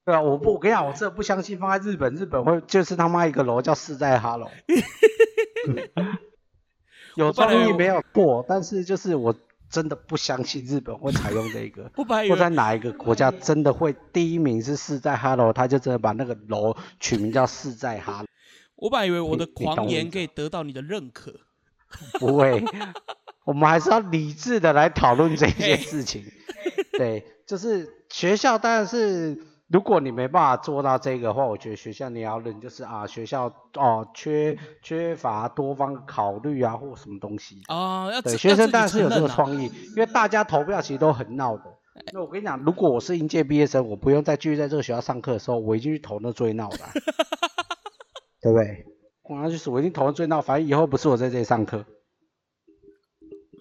[0.04, 4.50] 对啊，我不，我跟你讲，我真的不相信放在日本，日本会就是他妈一个楼叫世在哈楼。
[7.16, 9.34] 有我本来有创意没有错，但是就是我
[9.70, 11.90] 真的不相信日本会采用这个。
[11.96, 18.24] 我本来以或在哪一个国家真的会第一名是世在哈喽，他就真的把那个楼取名叫世在哈，
[18.76, 21.34] 我本来以为我的狂言可以得到你的认可。
[22.18, 22.64] 不会，
[23.44, 26.24] 我们还是要理智的来讨论这件事情。
[26.92, 29.38] 对，就是学校当然是，
[29.72, 37.62] 如果你没办法做到这个的话，我觉得学校你要认，就是啊，学校哦缺缺乏多方考虑啊，或什么东西。
[37.68, 41.64] 啊，要对，学生当然是有这个创意，因为大家投票其实都很闹的。
[42.12, 46.90] 那我跟你讲，如果我是应届毕业生，我不用再继续在这个学校上课的时候，我一定去投那最闹的啊、
[48.42, 48.84] 对不对？
[49.22, 51.86] 我要去死，我已经投那最闹，反正以后不是我在这里上课。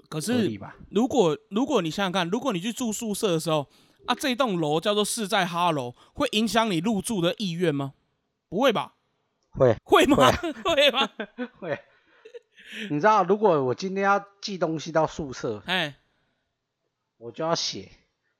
[0.10, 0.50] 可是？
[0.90, 3.66] 如果如果你想想看，如果你去住宿舍的时候
[4.06, 7.94] 啊，这栋楼叫做四在哈楼，会影响你入住的意愿吗？
[8.50, 8.94] 不会吧？
[9.52, 10.32] 会会吗？
[10.32, 11.10] 会 会吗？
[11.60, 11.80] 会。
[12.90, 15.96] 你知道，如果我今天要寄东西到宿舍，哎，
[17.18, 17.92] 我就要写，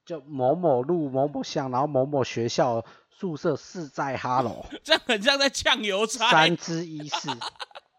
[0.06, 7.30] 就某某路某某巷，然后某某学校宿舍四在哈楼 这样很像在呛邮差三，之一四。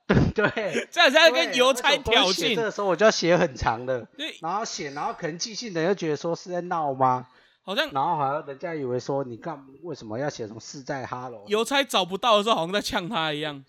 [0.07, 2.33] 对对，这样像在跟对邮差挑衅。
[2.33, 4.09] 写这个时候我就要写很长的，
[4.40, 7.29] 然后写，然后可能寄信的人又觉得说是在闹吗？
[7.62, 11.44] 好像然后好像人家以为说你干为什么要写什么是在哈喽？
[11.46, 13.64] 邮差找不到的时候，好像在呛他一样。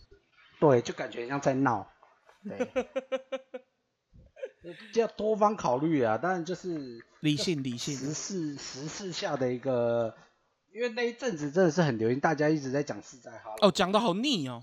[0.59, 1.87] 对，就感觉像在闹。
[2.43, 2.69] 对，
[4.93, 8.13] 就 要多方考虑啊，当然就是理性，理时性。
[8.13, 10.15] 事时事下的一个，
[10.73, 13.67] 因为那一阵子真的是很流行，大家一直在讲是在哈喽。
[13.67, 14.61] 哦，讲的好腻哦。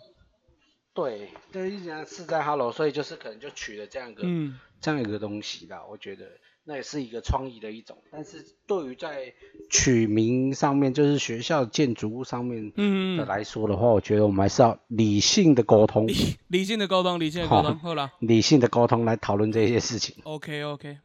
[0.92, 5.84] 对，就，一直讲是在哈喽，所以就是可能就取了这样一个、嗯，这样一个东西啦。
[5.88, 6.26] 我觉得
[6.70, 9.34] 那也是一个创意的一种，但是对于在
[9.68, 20.22] 取名上面，就是学校建筑物上面嗯的来说的话，我觉得我们还是要理性的沟通，理理性的沟通，理性的沟通，好了理性的沟通来讨论这些事情。
[20.22, 20.98] ，OK OK。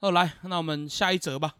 [0.00, 1.56] 好，来，那我们下一则吧。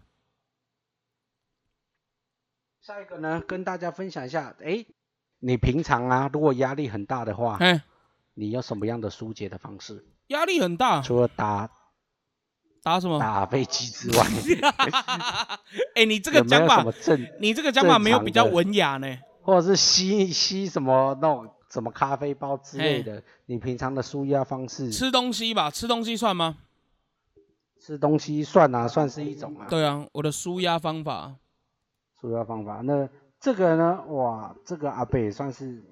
[2.80, 4.86] 下一个呢，跟大家分享一下，诶，
[5.40, 7.82] 你平常啊，如果压力很大的话，哎，
[8.34, 10.06] 你有什么样的疏解的方式？
[10.28, 11.70] 压力很大，除了打
[12.82, 13.18] 打什么？
[13.18, 14.26] 打飞机之外，
[15.94, 16.84] 哎，你这个讲法
[17.40, 19.18] 你这个讲法没有比较文雅呢。
[19.42, 23.22] 或者是吸吸什么那种什么咖啡包之类的？
[23.46, 26.58] 你平常的舒压方式，吃东西吧，吃东西算吗？
[27.80, 31.34] 吃东西算啊，算是一种啊，对啊，我的舒压方法。
[32.20, 32.80] 舒压方法。
[32.84, 33.08] 那
[33.40, 35.82] 这个呢，哇，这个阿伯也算是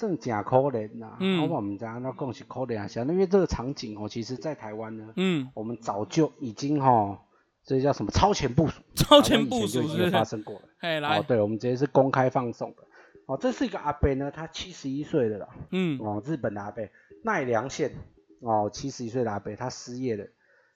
[0.00, 1.18] 算假可怜呐。
[1.20, 7.20] 嗯我们家那讲是可怜啊，想因为这个场景哦，其实在台湾呢，嗯，我们早就已经哈，
[7.64, 10.10] 这叫什么超前部署，超前部署就已经？
[10.10, 10.62] 发生过了。
[10.78, 12.82] 哎，来哦，，对，我们直接是公开放送的。
[13.26, 15.50] 哦，这是一个阿伯呢，他七十一岁的了。
[15.70, 16.82] 嗯哦，日本的阿伯，
[17.22, 17.92] 奈良县
[18.40, 20.26] 哦，七十一岁的阿伯，他失业了。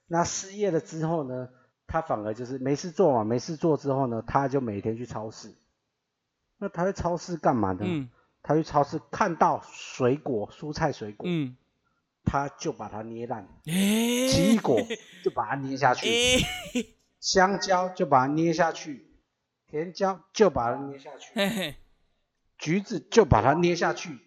[0.06, 1.48] 那失业了之后呢，
[1.87, 5.54] 他反而就是没事做嘛，没事做之后呢，他就每天去超市。
[6.58, 7.80] 那他在超市干嘛呢？
[7.82, 8.10] 嗯
[8.44, 11.57] 他去超市看到水果、蔬菜、水果，嗯，
[12.24, 14.78] 他就把它捏烂；哎，奇异果
[15.24, 16.85] 就把它捏下去，哎，
[17.18, 19.16] 香蕉就把它捏下去，
[19.66, 21.76] 甜椒就把它捏下去，嘿嘿，
[22.59, 24.20] 橘子就把它捏下去。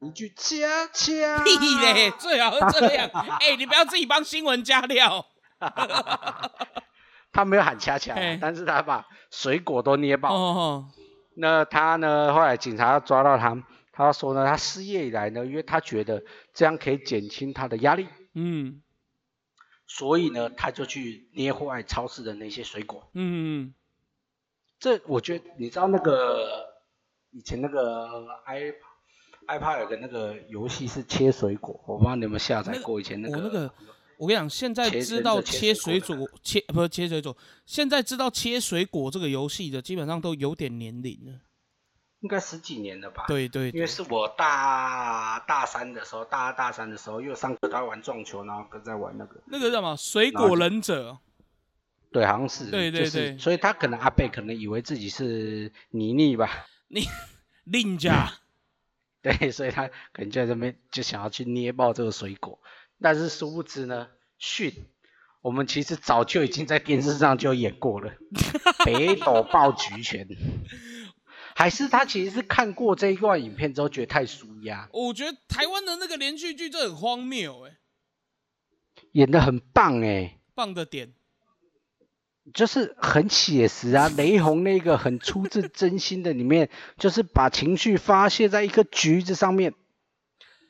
[0.00, 3.08] 一句掐掐， 屁嘞，最好是这样。
[3.40, 5.24] 哎，你不要自己帮新闻加料。
[7.32, 10.34] 他没有喊掐掐，但是他把水果都捏爆。
[10.34, 10.90] 哦，
[11.34, 12.32] 那他呢？
[12.34, 18.82] 后来警察抓到他，他说呢，他失业以来呢，因为他觉得这样可以减轻他的压力，嗯
[19.86, 23.08] 所以呢，他就去捏坏超市的那些水果。
[23.12, 23.74] 嗯，
[24.78, 26.80] 这我觉得，你知道那个
[27.30, 28.72] 以前那个 i
[29.48, 33.36] iPad 有个那个游戏是切水果，我不知道你有没有下载过以前那个。
[33.36, 33.74] 我那个，
[34.18, 41.32] 我跟你讲，现在知道切切水水果果切不是切水果，现在知道切水果这个游戏的，基本上都有点年龄了。
[42.20, 43.24] 应该十几年了吧？
[43.26, 51.18] 对对对，因为是我大大三的时候，大二大三的时候，因为上课都在玩撞球，然后跟在玩那个，那个叫什么水果忍者，
[52.12, 56.66] 对，好像是，对对就是对所以他可能阿贝可能以为自己是妮妮吧，
[57.64, 58.32] 令家，
[59.20, 62.60] 对，所以他可能就在这边就想要去捏爆这个水果，
[63.02, 64.72] 但是殊不知呢，训，
[65.40, 68.12] 我们其实早就已经在电视上就演过了，
[68.84, 70.28] 北斗爆菊拳，
[71.54, 77.76] 还是他其实是看过这一段影片之后觉得太舒压，我觉得台湾的那个连续剧就很荒谬哎、
[79.12, 81.12] 演的很棒哎、棒的点，
[82.54, 89.74] 就是很写实啊，雷洪那个很出自真心的里面，就是把情绪发泄在一个橘子上面，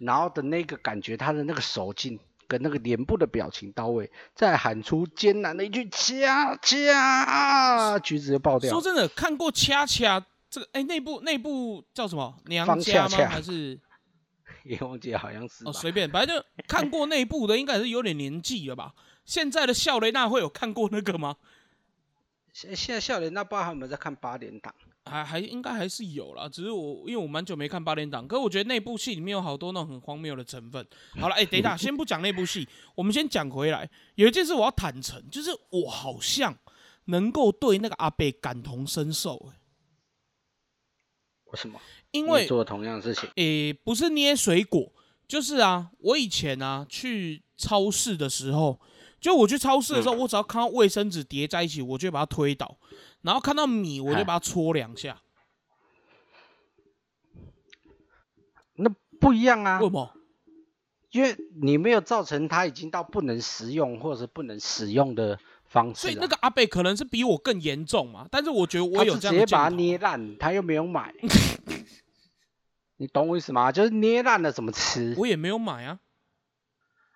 [0.05, 8.83] 然后的那个感觉，他的那个手劲跟那个脸部的表情到位，再喊出艰难的一句“恰恰”，橘子就爆掉说。
[8.83, 13.09] 真的，看过掐掐这个，哎、那部那部叫什么娘方家吗？
[13.09, 13.79] 恰恰还是
[14.65, 18.95] 也忘记了好像是哦随便，反正就看过那部的，应该是有点年纪了吧？
[19.25, 21.37] 现在的笑雷娜会有看过那个吗？
[22.53, 24.75] 现现在笑雷娜不知道他有没有在看八点档？
[25.05, 30.87] 还还应该还是有啦，只是我因为我蛮久没看八点档，可是我觉得那部戏里面有好多那种很荒谬的成分。
[31.21, 33.91] 好了，哎、等一下，先不讲那部戏，我们先讲回来。
[34.15, 36.57] 有一件事我要坦诚，就是我好像
[37.07, 39.53] 能够对那个阿贝感同身受、欸，
[41.47, 41.81] 为什么？
[42.13, 44.93] 因为你做同样的事情，诶、不是捏水果，
[45.33, 48.79] 就是啊，我以前啊去超市的时候，
[49.19, 52.77] 就我去超市的时候，我只要看到卫生纸叠在一起，我就会把它推倒，
[53.23, 55.23] 然后看到米，我就嗨把它搓两下。
[58.75, 60.13] 那不一样啊为，什么？
[61.13, 66.03] 因为你没有造成它已经到不能食用或者是不能使用的方式、啊。
[66.03, 71.15] 所以那个阿贝可能是比我更严重嘛，但是我觉得我他有是直接把它捏烂，他又没有买，
[73.03, 73.73] 你懂我意思吗？
[73.73, 75.99] 就是捏烂了怎么吃我也没有买啊。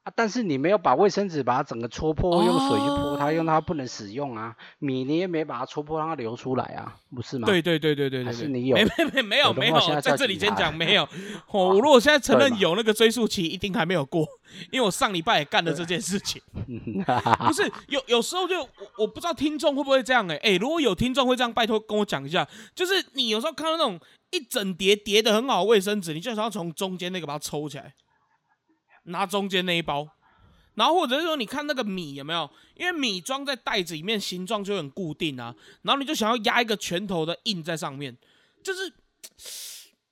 [0.07, 0.13] 啊？
[0.15, 4.55] 但是你没有把卫生纸把它整个戳破，用水去泼它，哦用它不能使用啊。
[4.79, 7.47] 米你也没把它戳破，让它流出来啊，不是吗？
[7.47, 11.03] 对对对对对对是你有没没没没有没有，在这里先讲没有。
[11.51, 14.25] 哦，我如果现在承认有那个追溯期，一定还没有过，
[14.71, 16.41] 因为我上礼拜也干了这件事情。
[17.47, 22.47] 不是有有时候就我我不知道听众会不会这样哎、欸、哎、如果有听众会这样，拜托跟我讲一下。
[22.75, 23.99] 就是你有时候看到那种
[24.31, 27.93] 一整叠叠的很好的卫生纸，你就想要从中间那个把它抽起来，
[29.07, 30.09] 拿中间那一包。
[30.75, 32.51] 然后或者是说，你看那个米有没有？
[32.75, 35.57] 因为米装在袋子里面，形状就很固定啊。
[35.81, 38.15] 然后你就想要压一个拳头的印在上面，
[38.63, 38.93] 就是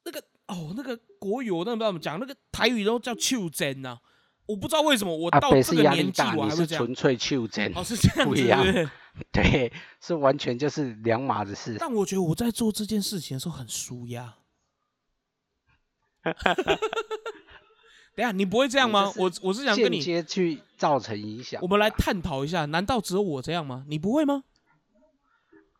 [0.04, 3.98] 那个哦，那个国语我真的不知道怎么讲，那个台语都叫袖珍呐。
[4.46, 6.84] 我不知道为什么我到这个年纪我还会这样。
[6.84, 8.90] 纯粹袖珍，哦，是这样子，不一样是不是
[9.32, 11.76] 对，是完全就是两码子事。
[11.78, 14.34] 但我觉得我在做这件事情的时候很舒压。
[18.16, 19.12] 等一下，你不会这样吗？
[19.16, 23.84] 我我是想跟间你，接去造成影响我，们来探讨一下，难道只有我这样吗？
[23.88, 24.44] 你不会吗？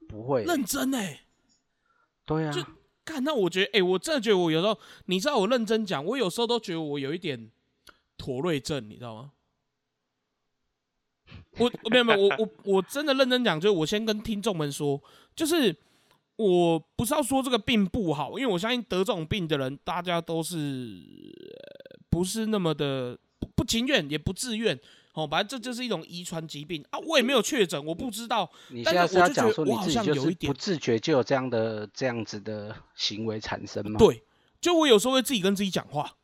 [0.09, 1.21] 不会，认真哎、
[2.25, 2.63] 对啊，就
[3.05, 7.51] 看那我觉得，哎、我真的觉得我有时候，你知道我认真讲，我有时候都觉得我有一点
[8.17, 9.33] 妥瑞症，你知道吗？
[11.59, 15.01] 我我没有没有，我我我真的认真讲，就是我先跟听众们说，
[15.35, 15.75] 就是
[16.37, 21.84] 我不是要说这个病不好，因为我相信得这种病的人，大家都是、呃
[22.15, 24.79] 不是那么的不不情愿，也不自愿。
[25.15, 26.99] 哦，反正这就是一种遗传疾病啊！
[27.01, 28.49] 我也没有确诊，我不知道。
[28.69, 34.23] 你现在是要讲说你自己一点不自觉就有这样的这样子的行为产生吗？，对，
[34.61, 36.15] 就我有时候会自己跟自己讲话，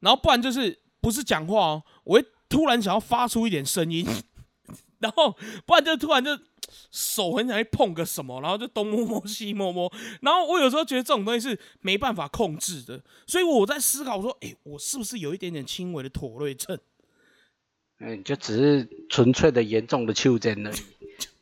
[0.00, 4.06] 然后不然就是不是讲话哦，我会突然想要发出一点声音，
[5.02, 5.36] 然后
[5.66, 6.30] 不然就突然就
[6.90, 16.78] 手很想去碰个什么，然后就东摸摸西摸摸，然后我有时候觉得这种东西是没办法控制的，所以我在思考说，哎，我是不是有一点点轻微的妥瑞症？
[17.98, 20.76] 嗯，就只是纯粹的严重的丘疹而已，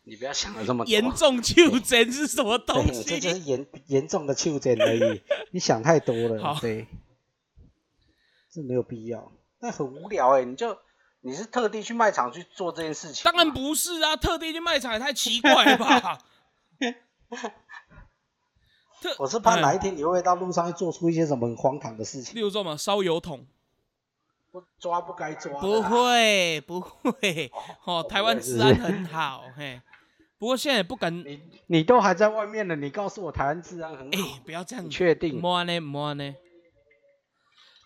[0.05, 0.91] 你不要想的这么多。
[0.91, 3.51] 严重丘疹是什么东西，这就是西？
[3.51, 6.87] 严严重的丘疹而已，你想太多了好，对，
[8.51, 10.77] 这没有必要，那很无聊哎、你就
[11.23, 13.33] 你是特地去卖场去做这件事情吗？
[13.33, 16.19] 当然不是啊，特地去卖场也太奇怪了吧？
[19.03, 23.47] 特我是怕哎哪一天你会到路上会做出一些什么很荒唐的事情，例如说嘛，烧油桶。
[24.53, 25.61] 不抓不该抓啊。
[25.61, 27.51] 不会，不会，
[27.85, 29.81] 哦，台湾治安很好，嘿。
[30.39, 35.41] 不过现在也不敢，你你都还在外面了，你告诉我台湾治安很哎、好，不要这样你，确定？
[35.41, 36.35] 摸呢摸呢。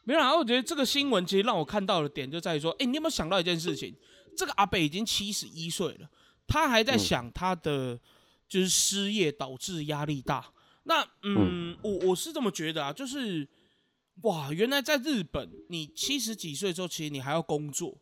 [0.05, 3.95] 没有啦，我觉得这个新闻其实让我看到的点就在于说，哎、你有没有想到一件事情？
[4.37, 6.11] 这个阿北已经七十一岁了，
[6.47, 7.99] 他还在嗯想他的
[8.49, 10.53] 就是失业导致压力大。
[10.83, 13.49] 那嗯，我我是这么觉得啊，就是
[14.23, 17.97] 哇，原来在日本，你七十几岁之后，其实你还要工作。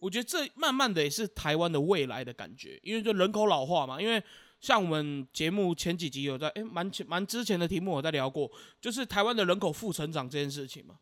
[0.00, 4.00] 我觉得这慢慢的也是台湾的未来的感觉，因为就人口老化嘛。
[4.00, 4.22] 因为
[4.60, 10.98] 像我们节目前几集有在，哎、蛮前蛮之前的题目我在聊过，就是台湾的人口负成长这件事情嘛。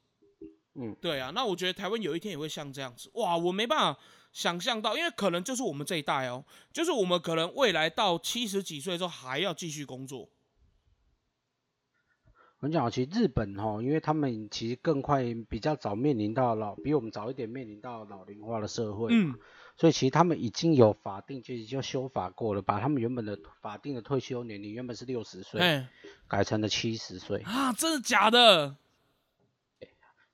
[0.78, 4.00] 嗯，对啊，那我觉得台湾有一天也会像这样子，哇，我没办法
[4.32, 10.28] 想象到，因为可能就是我们这一代哦，就是我们可能未来到七十几岁之后还要继续工作。
[12.60, 19.34] 我讲，其实日本哈，因为他们其实更快，比较早面临到老，比我们早一点面临到老龄化的社会，嗯，
[19.76, 25.88] 所以其实他们已经有法定，其实就修法过了，把他们原本的法定的退休年龄原本是六十岁，哎、
[26.26, 28.76] 改成了七十岁，啊，真的假的？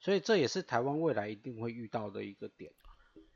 [0.03, 2.72] 所以这也是台湾未来一定会遇到的一个点，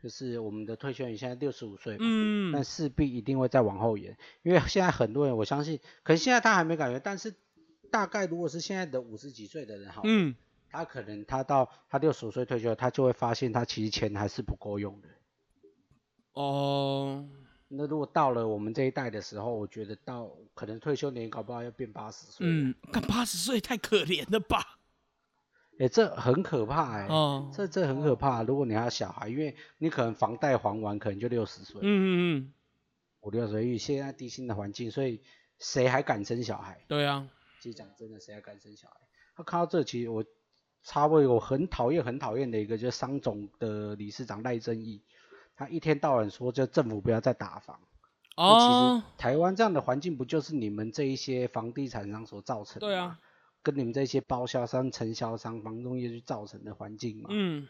[0.03, 7.33] 就是我们的退休年现在六十五岁嘛，嗯但，势必一定会再往后延，因为现在很多人，我相信，可能现在他还没感觉，但是
[7.93, 10.35] 大概如果是现在的五十几岁的人好，嗯，
[10.69, 15.09] 他可能他到他六十五岁退休，他就会发现他其实钱还是不够用的。
[16.33, 17.29] 哦，
[17.69, 24.76] 那如果到了我们这一代的时候，我觉得到可能退休年搞不好要变八十岁，嗯，干八十岁太可怜了吧？
[25.79, 28.43] 哎、这很可怕哎、哦，这这很可怕。
[28.43, 32.07] 如果你还有小孩，因为你可能房贷还完，可能就六十岁，嗯嗯
[32.39, 32.53] 嗯，
[33.21, 35.21] 五六十岁，因为现在低薪的环境，所以
[35.59, 36.79] 谁还敢生小孩？
[36.89, 37.29] 对啊，
[37.61, 38.97] 其实讲真的，谁还敢生小孩？
[39.37, 40.25] 他看到这，其实我
[40.83, 45.03] 插播一个我很讨厌很讨厌的一个，就是商总的理事长赖正义，
[45.57, 47.79] 他一天到晚说就政府不要再打房。
[48.37, 52.81] 哦其哦实，台湾这样的环境不就是你们这一些房地产商所造成的？
[52.81, 53.19] 对啊，，
[53.67, 57.29] 跟你们这些包销商、承销商、房东业去造成的环境嘛。
[57.33, 57.67] 嗯，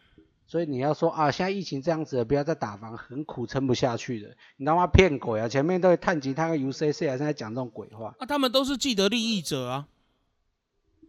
[0.46, 4.36] 所以你要说啊，现在疫情这样子了，不要再打房，很苦，撑不下去的。
[4.58, 5.48] 你他妈骗鬼啊！
[5.48, 8.14] 前面都探及他跟 UCC 啊，现在讲这种鬼话。
[8.20, 9.88] 那、他们都是既得利益者啊，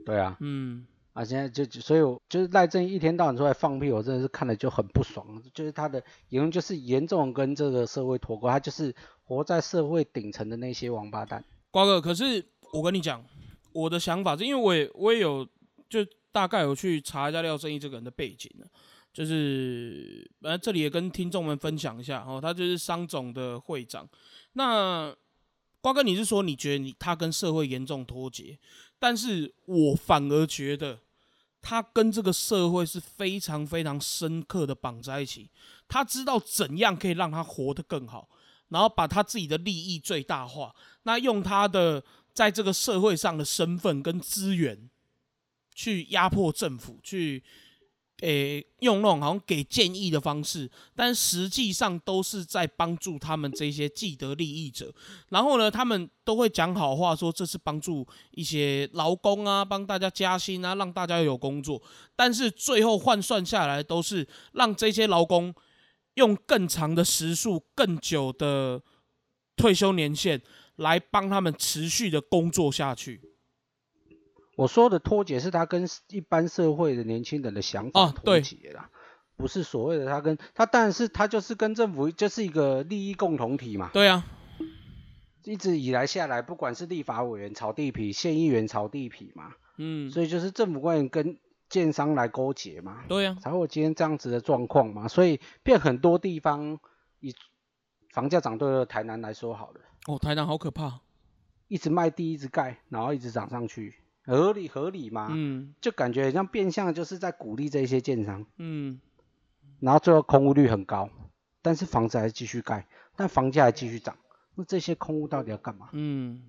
[0.05, 5.43] 对啊，嗯，啊，现在就就所以我就是赖正一天到晚出来放屁，我真的是看了就很不爽。
[5.53, 11.43] 就是他的言论就是严重跟这个社会脱钩，他就是活在社会顶层的那些王八蛋。
[11.69, 13.23] 瓜哥，可是我跟你讲，
[13.77, 15.47] 我的想法是因为我也我也有
[15.87, 18.65] 就大概有去查一下廖正义这个人的背景呢，
[19.13, 24.09] 就是呃这里也跟听众们分享一下哦，他就是商总的会长。
[24.53, 25.15] 那
[25.79, 28.57] 瓜哥，你是说你觉得你他跟社会严重脱节，
[28.97, 30.99] 但是我反而觉得
[31.61, 35.51] 他跟这个社会是非常非常深刻的绑在一起，
[35.87, 38.27] 他知道怎样可以让他活得更好。
[38.69, 42.03] 然后把他自己的利益最大化，那用他的
[42.37, 44.87] 在这个社会上的身份跟资源
[45.73, 47.43] 去压迫政府，去
[48.19, 54.93] 诶、用那种好像给建议的方式，但实际上都是在帮助他们这些既得利益者。
[55.29, 61.81] 然后呢，他们都会讲好话，说这是帮助一些劳工啊，帮大家加薪啊，让大家有工作。
[62.15, 65.51] 但是最后换算下来，都是让这些劳工
[66.13, 68.79] 用更长的时数、更久的
[69.55, 70.39] 退休年限
[70.77, 73.21] 来帮他们持续的工作下去。
[74.55, 78.89] 我说的脱节是他跟一般社会的年轻人的想法脱节啦，
[79.35, 83.91] 不是所谓的他跟他，但是他就是跟政府就是一个利益共同体嘛。
[83.93, 84.25] 对啊，
[85.43, 91.37] 一直以来下来，不管是立法委员炒地皮，县议员炒地皮嘛，嗯，所以就是政府官员跟
[91.69, 95.07] 建商来勾结嘛，对啊，才会有今天这样子的状况嘛。
[95.07, 96.79] 所以变很多地方
[97.19, 97.35] 以
[98.11, 101.01] 房价涨对了台南来说好了，哦，台南好可怕。
[101.67, 103.93] 一直卖地一直盖，然后一直涨上去，
[104.23, 105.27] 合理合理嘛。
[105.31, 109.01] 嗯就感觉很像变相就是在鼓励这些建商，嗯，
[109.81, 111.09] 然后最后空屋率很高，
[111.61, 112.87] 但是房子还是继续盖，
[113.17, 114.17] 但房价还继续涨。
[114.55, 115.89] 那这些空屋到底要干嘛？
[115.91, 116.47] 嗯，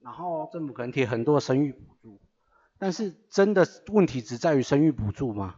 [0.00, 2.20] 然后政府可能贴很多的生育补助，
[2.78, 5.54] 但是真的问题只在于生育补助吗？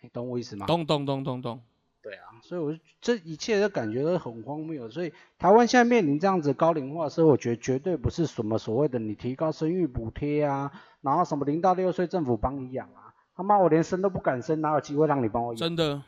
[0.00, 0.64] 你懂我意思吗？
[0.64, 1.62] 懂懂懂懂懂。
[2.06, 4.88] 对啊，所以我就这一切的感觉都很荒谬。
[4.88, 15.58] 所以台湾现在面临这样子高龄化社会，我觉得绝对不是什么所谓的你提高生育补贴啊，然后什么零到六岁政府帮你养啊，他妈我连生都不敢生，哪有机会让你帮我养？
[15.58, 16.04] 真的，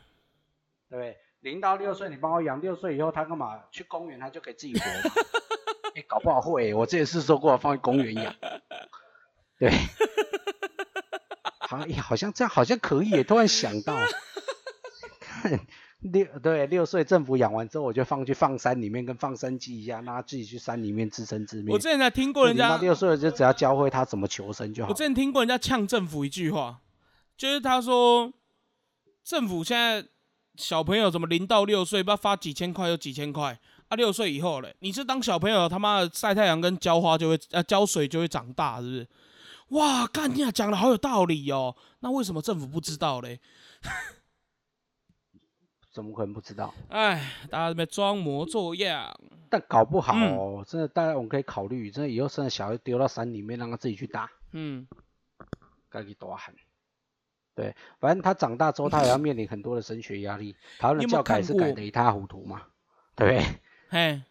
[0.89, 1.17] 对不对？
[1.41, 3.59] 零到六岁你帮我养，六岁以后他干嘛？
[3.69, 5.15] 去公园他就可以自己活嘛。
[5.95, 8.33] 哎、搞不好会、我之前是说过放去公园养。
[9.59, 9.69] 对，
[11.59, 13.97] 好好像这样好像可以耶，突然想到，
[15.19, 15.59] 看
[15.99, 21.73] 六对六岁政府养完之后，我就放去放山里面跟放生鸡一样，让他自己去山里面自生自灭。
[21.73, 25.03] 我之前才听过人家，六岁就只要教会他怎么求生就好我之。
[25.03, 26.79] 前听过人家呛政府一句话，
[27.35, 28.31] 就是他说，
[29.23, 30.07] 政府现在
[30.55, 39.07] 小朋友怎么零到六岁，不知道发几千块有几千块，啊，六岁以后嘞，你是当小朋友他妈的晒太阳跟浇花就会呃浇水就会长大，是不是？
[39.77, 41.75] 哇，干你啊，讲的好有道理哦。
[41.99, 43.41] 那为什么政府不知道嘞？
[45.99, 46.73] 怎么可能不知道？
[46.87, 49.13] 哎，大家在装模作样。
[49.49, 54.31] 但搞不好真的，大家我们可以考虑，真的以后生的小孩丢到山里面，让他自己去打。
[54.51, 54.87] 嗯，
[55.89, 56.55] 该去多喊。
[57.55, 60.55] 对，反正他长大之后，他也要面临很多的升学压力。
[60.77, 62.61] 台湾的教改是改得一塌糊涂嘛，
[63.15, 63.59] 对不对？
[63.89, 64.21] 嘿，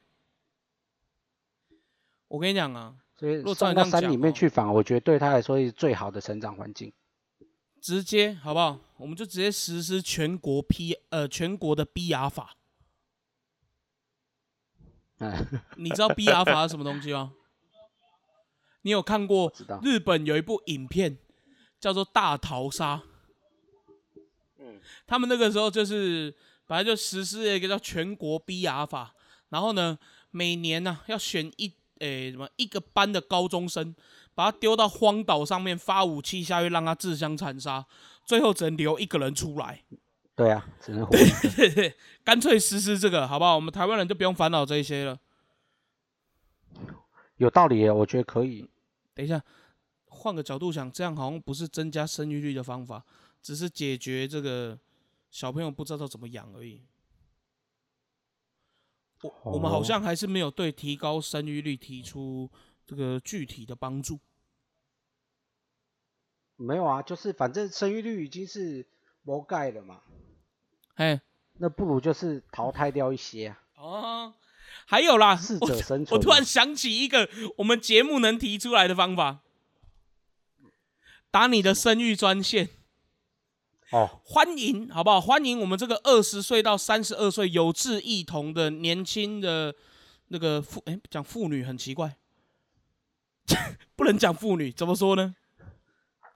[2.28, 6.92] 我跟你讲啊，所以如果照送到山里面去反而，我觉得对他来说是最好的成长环境。
[7.80, 8.80] 直接好不好？
[8.96, 12.56] 我们就直接实施全国 P 呃全国的 BR 法。
[15.18, 17.32] 嗯，你知道 BR 法是什么东西吗？
[18.82, 19.52] 你有看过。
[19.82, 21.18] 日本有一部影片
[21.80, 22.96] 叫做《大逃杀》？
[24.58, 26.34] 嗯，他们那个时候就是
[26.66, 29.14] 本来就实施了一个叫全国 BR 法，
[29.48, 29.98] 然后呢，
[30.30, 33.94] 每年呢、要选一诶、什么一个班的高中生，
[34.38, 37.84] 把他丢到荒岛上面发武器下去，让他自相残杀，
[38.24, 39.82] 最后只能留一个人出来。
[40.36, 41.50] 对啊，只能活一个。
[41.56, 43.56] 对对，干脆实施这个，好不好？
[43.56, 45.18] 我们台湾人就不用烦恼这一些了。
[47.38, 48.64] 有道理耶，我觉得可以。
[49.12, 49.42] 等一下，
[50.06, 53.04] 换个角度想，这样好像不是增加生育率的方法，
[53.42, 54.78] 只是解决这个
[55.32, 56.84] 小朋友不知道怎么养而已。
[59.22, 62.48] 我我们好哦像还是没有对提高生育率提出
[62.86, 64.20] 这个具体的帮助。
[66.60, 68.84] 没有啊，就是反正生育率已经是
[69.22, 70.00] 魔盖了嘛，
[70.96, 71.20] 哎，
[71.58, 74.34] 那不如就是淘汰掉一些啊，哦，
[74.84, 76.08] 还有啦，适者生存嘛。
[76.10, 79.40] 我突然想起一个我们节目能提出来的方法，
[81.30, 82.68] 打你的生育专线，
[83.92, 85.20] 哦，欢迎好不好？
[85.20, 89.76] 欢迎我们这个二十岁到三十二岁有志一同的年轻的
[90.26, 92.16] 那个妇，哎，讲妇女很奇怪，
[93.94, 95.36] 不能讲妇女，怎么说呢？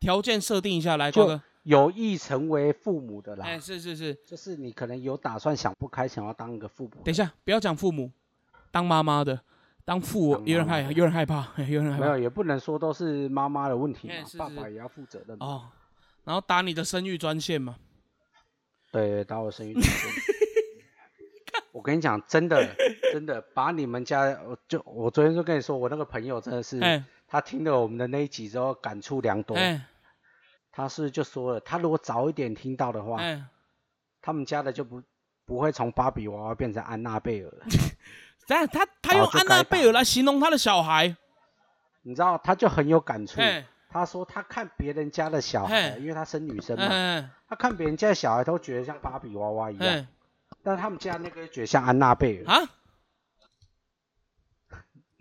[0.02, 7.02] 条件设定一下来，瓜就哥，有意成为父母的啦，哎，是是是，就是你可能有打算想不开，想要当一个父母的。
[7.04, 8.10] 等一下，不要讲父母，
[8.72, 9.40] 当妈妈的，
[9.84, 15.36] 当父当有点害，妈妈的有点害怕， 有点害怕没有，也不能说都是妈妈的问题嘛，哎是是爸爸也要负责任。
[15.38, 15.68] 哦。
[16.24, 17.76] 然后打你的生育专线嘛，
[18.90, 19.92] 对，打我生育专线。
[21.70, 22.76] 我跟你讲，真的，
[23.12, 29.56] 真的，把你们家，我就我昨天就跟你说，我那个朋友真的是，哎他听了我们的那一集之后感触良多。
[29.56, 29.80] 哎
[30.72, 33.44] 他是就说了，他如果早一点听到的话，哎，
[34.20, 35.02] 他们家的就不
[35.44, 37.66] 不会从芭比娃娃变成安娜贝尔了。
[38.46, 41.14] 这样他他用安娜贝尔来形容他的小孩，
[42.02, 43.40] 你知道，他就很有感触。
[43.40, 50.06] 哎他说他看别人家的小孩，嘿因为他生女生嘛，哎他看别人家的小孩都觉得像芭比娃娃一样，哎
[50.62, 52.62] 但他们家那个觉得像安娜贝尔，啊，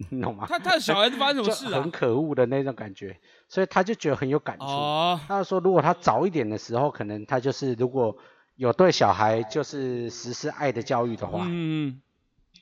[0.09, 0.45] 你懂吗？
[0.47, 1.91] 他他的小孩子发生什么事啊很？
[1.91, 4.65] 可恶的那种感觉，所以他就觉得很有感触。
[4.65, 8.15] 哦，他说，如果他早一点的时候，可能他就是如果
[8.55, 12.01] 有对小孩就是实施爱的教育的话，嗯，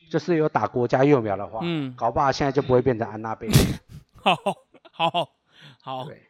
[0.10, 3.54] 就是有打国家幼苗的话，嗯搞不好现在就不会变成安娜贝尔。
[4.22, 4.36] 好
[4.92, 5.30] 好
[5.82, 6.22] 好，对，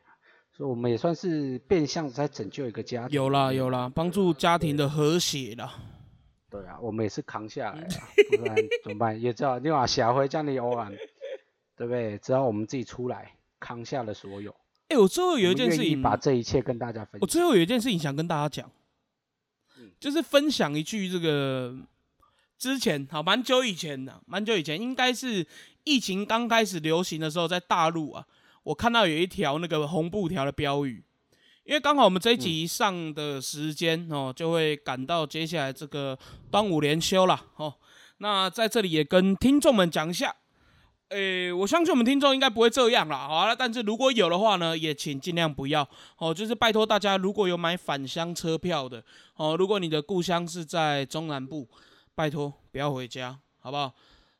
[0.56, 3.16] 所以我们也算是变相在拯救一个家庭。
[3.16, 5.74] 有啦有啦，帮助家庭的和谐啦。
[6.50, 7.88] 对啊，我们也是扛下来了，
[8.38, 9.22] 不然 怎么办？
[9.22, 10.92] 也知道你把小辉这样的偶然，
[11.78, 12.18] 对不对？
[12.18, 14.56] 只要我们自己出来扛下了所有，
[14.88, 17.20] 哎，我最后有一件事情，把这一切跟大家分享。
[17.22, 18.72] 我最后有一件事情想跟大家讲
[19.78, 21.78] 嗯，就是分享一句这个
[22.58, 25.46] 之前好蛮久以前的，蛮久以前应该是
[25.84, 28.26] 疫情刚开始流行的时候，在大陆啊，
[28.64, 31.04] 我看到有一条那个红布条的标语，
[31.70, 36.18] 因为刚好我们这一集上的时间哦，就会赶到接下来这个
[36.50, 37.72] 端午连休了哦。
[38.18, 40.36] 那在这里也跟听众们讲一下，
[41.10, 49.04] 诶，我相信我们听众应该不会这样啦，好了，但是如果有的话呢，也请尽量不要哦，就是拜托大家，如果有买返乡车票的
[49.36, 51.68] 哦，如果你的故乡是在中南部，
[52.16, 53.94] 拜托不要回家，好不好？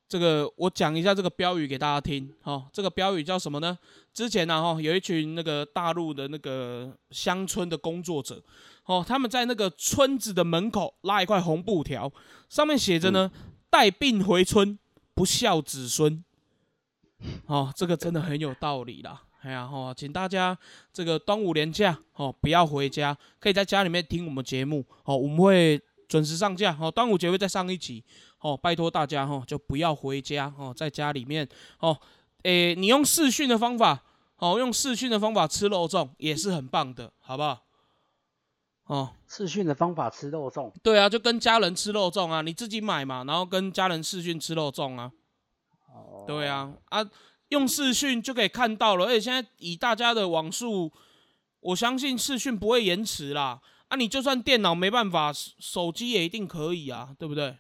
[0.10, 3.78] 这个我讲一下这个标语给大家听，哦，这个标语叫什么呢？
[4.12, 8.44] 之前呢、哈，有一群那个大陆的那个乡村的工作者，
[8.86, 12.12] 哦，他们在那个村子的门口拉一块红布条，
[12.50, 13.32] 上面写着呢，
[13.70, 14.80] 带病回村，
[15.14, 16.24] 不孝子孙。
[17.46, 19.22] 哦，这个真的很有道理啦。
[19.42, 20.58] 哎呀，哦，请大家
[20.92, 26.90] 这个端午连假哦，不要回家，可以在家里面听我们节目哦，我们会准时上架哦。
[26.90, 28.04] 端午节会再上一集
[28.40, 31.48] 哦，拜托大家哦，就不要回家哦，在家里面
[31.80, 32.00] 哦，
[32.44, 34.04] 诶，你用视讯的方法
[34.38, 37.66] 哦，用视讯的方法吃肉粽也是很棒的，好不好？
[38.86, 45.12] 哦，视讯的方法吃肉粽，对啊，就跟家人吃肉粽啊，你自己买嘛，然后跟家人视讯吃肉粽啊。
[45.88, 47.08] 哦，对啊，啊，
[47.50, 50.92] 用视讯就可以看到了，而且现在以大家的网速，
[51.60, 53.62] 我相信视讯不会延迟啦。
[53.90, 57.58] 啊，你就算电脑没办法，手手机也一定可以啊，对不对？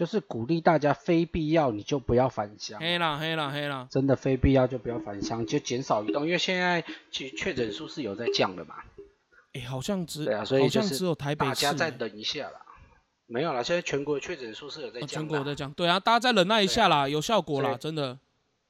[0.00, 8.76] 就是鼓励大家非必要你就不要返乡，黑了黑了黑了，真的非必要就不要返乡，就减少移动，因为现在其实确诊数是有在降的嘛。
[9.52, 12.62] 哎、好像只对啊，所以好就是像只有台北大家再等一下啦。
[13.26, 18.18] 没有啦，现在全国确诊数是有在哦降全国在降，对啊，大家再忍耐一下啦，有效果啦，真的。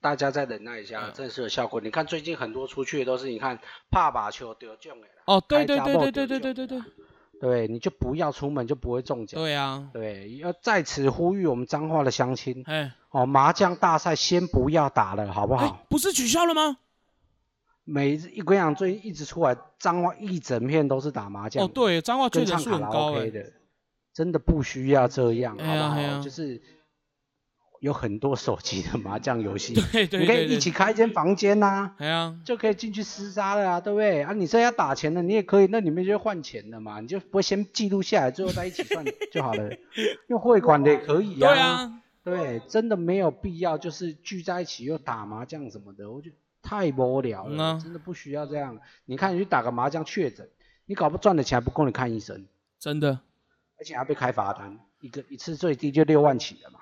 [0.01, 1.81] 大家再忍耐一下，嗯真的是有效果。
[1.81, 6.83] 你看最近很多出去的都是，你看怕把球丢中的啦，哦，对对对对对对对对
[7.41, 9.41] 对，你就不要出门，就不会中奖。
[9.41, 16.77] 对啊，对，要在此呼吁我们彰化的乡亲哎哦，麻将大赛先不要打了，好不哎好？，不是取消了吗？
[17.85, 23.53] 每一我跟你讲，最近一直出来，彰化一整片都是打麻将哦，对，彰化确跟诊唱卡拉数很高 OK 哎，的，
[24.13, 26.21] 真的不需要这样，好不好？
[26.21, 26.61] 就是
[27.81, 34.23] 有很多手机的麻将游戏， 对对你可以一起开一间房间呐、哎呀，就可以进去厮杀了啊，对不对？
[34.23, 39.71] 啊，你这要打钱的，你也可以，那里面就换钱的嘛，你就不会先记录下来，最后再一起算 就好了。
[40.29, 48.79] 用汇款的也可以对啊，啊，对，真的没有必要，就是聚在一起又打麻将什么的，我觉得太无聊了，嗯啊真的不需要这样。
[49.07, 50.47] 你看，你去打个麻将确诊，
[50.85, 52.47] 你搞不赚的钱还不够你看医生，
[52.79, 53.21] 真的。
[53.79, 56.81] 而且还被开罚单，一个一次最低就六万起的嘛，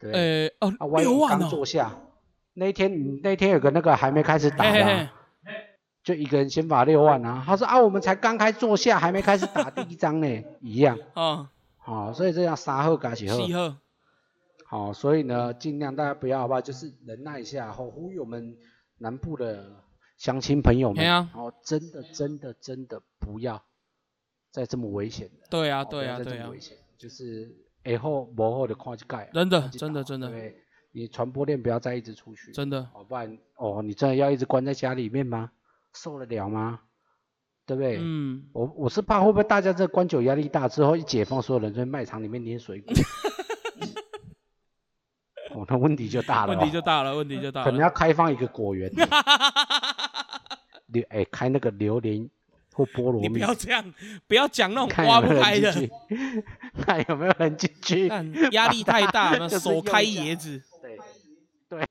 [0.00, 0.50] 对。
[0.58, 1.96] 呃哦刚坐下，
[2.54, 5.12] 那一天你那天有个那个还没开始打的、嘿嘿啊，
[5.44, 5.52] 嘿，
[6.02, 7.42] 就一个人先罚六万啊。
[7.46, 10.98] 他说啊，我们才刚开坐下，还没开始打第一张呢，一样。
[11.14, 13.38] 哦，好、所以这样杀后嘎起后。
[14.66, 16.60] 好、所以呢，尽量大家不要好不好？
[16.60, 18.56] 就是忍耐一下，好、呼吁我们
[18.98, 19.82] 南部的
[20.16, 23.60] 乡亲朋友们，嘿啊哦，真的真的真的不要
[24.52, 25.46] 再这么危险了。
[25.50, 27.52] 对啊，哦对啊，不要再对啊这么危，险，就是
[27.84, 30.56] 以后幕后的看一盖，真的真的真的对，
[30.92, 35.50] 你传播链不要再一直出去，真的，哦，不然哦，你真的要一直关在家里面吗？
[35.94, 36.80] 受得了吗？
[37.66, 37.98] 对不对？
[38.00, 42.92] 嗯，我我是怕会不会大家这关久压力大之后一解放，所有人在卖场里面捏水果，
[45.54, 47.80] 哦，那问题就大了、哦，问题就大了，问题就大了可能。
[47.80, 48.90] 要开放一个果园，
[50.86, 52.28] 榴哎开那个榴莲
[52.72, 53.84] 或菠萝你不，要这样，
[54.26, 56.44] 不要讲那种看挖有没有不开的，人进去，
[56.82, 58.08] 看有没有人进去。
[58.08, 60.62] 看压力太大， 了手开椰子。
[60.80, 60.98] 对
[61.68, 61.88] 对，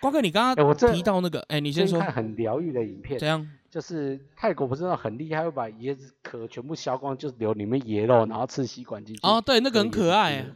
[0.00, 3.48] 瓜哥，你刚哎我提到那个，哎，你你先说，看很疗愈的影片怎，样？
[3.70, 9.20] 就是泰国不是那种很厉害，会把椰子壳全部削光，就是留里面椰肉，然后吃吸管进去。
[9.22, 10.46] 哦，对，那个很可爱欸。。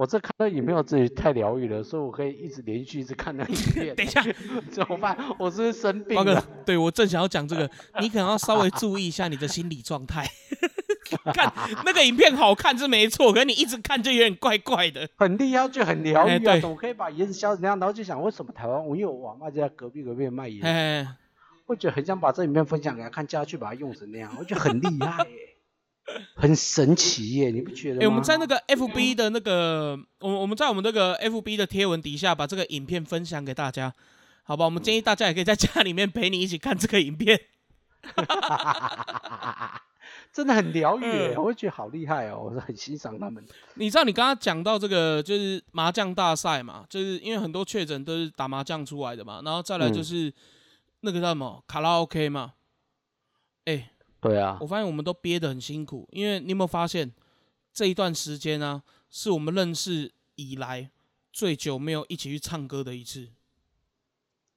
[0.00, 3.92] 我这看到影片，我自己太疗愈了，所以我可以一直连续一直看那影片。
[3.94, 4.24] 等一下，
[4.72, 5.14] 怎么办？
[5.38, 7.70] 我是不是生病了？，对我正想要讲这个，
[8.00, 10.26] 你可能要稍微注意一下你的心理状态。
[11.34, 11.52] 看
[11.84, 15.06] 那个影片好看是没错，可是你一直看就有点怪怪的。
[15.16, 16.32] 很厉害，就很疗愈啊！
[16.32, 17.78] 哎对怎么可以把椰子削成那样？
[17.78, 21.06] 然后就想，为什么台湾我因为我阿妈就在隔壁隔壁卖椰子，哎，
[21.66, 25.49] 我觉得很想把这影片分享给他看，叫他去把它用成那样，我觉得很厉害耶，
[26.34, 28.00] 很神奇耶，你不觉得吗？
[28.02, 33.94] 哎，我们在那个 FB 的那个，我我们在我们那个 FB 的贴文底下把这个影片分享给大家，
[34.44, 34.64] 好吧？
[34.64, 37.40] 我们建议大家也可以在家里面陪你一起看这个影片。
[40.32, 43.44] 真的很疗愈我会觉得好厉害哦，我是很欣赏他们。
[43.74, 50.32] 你知道你刚刚讲到这个就是麻将大赛嘛，就是因为很多确诊都是打麻将出来的嘛，然后再来就嗯是
[51.00, 52.52] 那个叫什么卡拉 OK 嘛。
[54.20, 57.10] 哎、对啊我，发现我们都憋得很辛苦，因为你有没有发现
[57.72, 60.90] 这一段时间呢、是我们认识以来
[61.32, 63.28] 最久没有一起去唱歌的一次，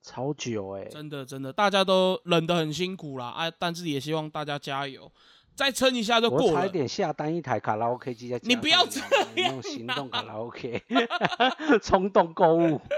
[0.02, 5.12] 超久哎，真的真的，大家都忍得很辛苦啦，啊，但是也希望大家加油，
[5.56, 6.70] 再撑一下就过我差一。
[6.70, 10.84] 点下单一台卡拉 OK 机在，你不要知道吗用行动卡拉 OK，
[11.82, 12.82] 冲动购物。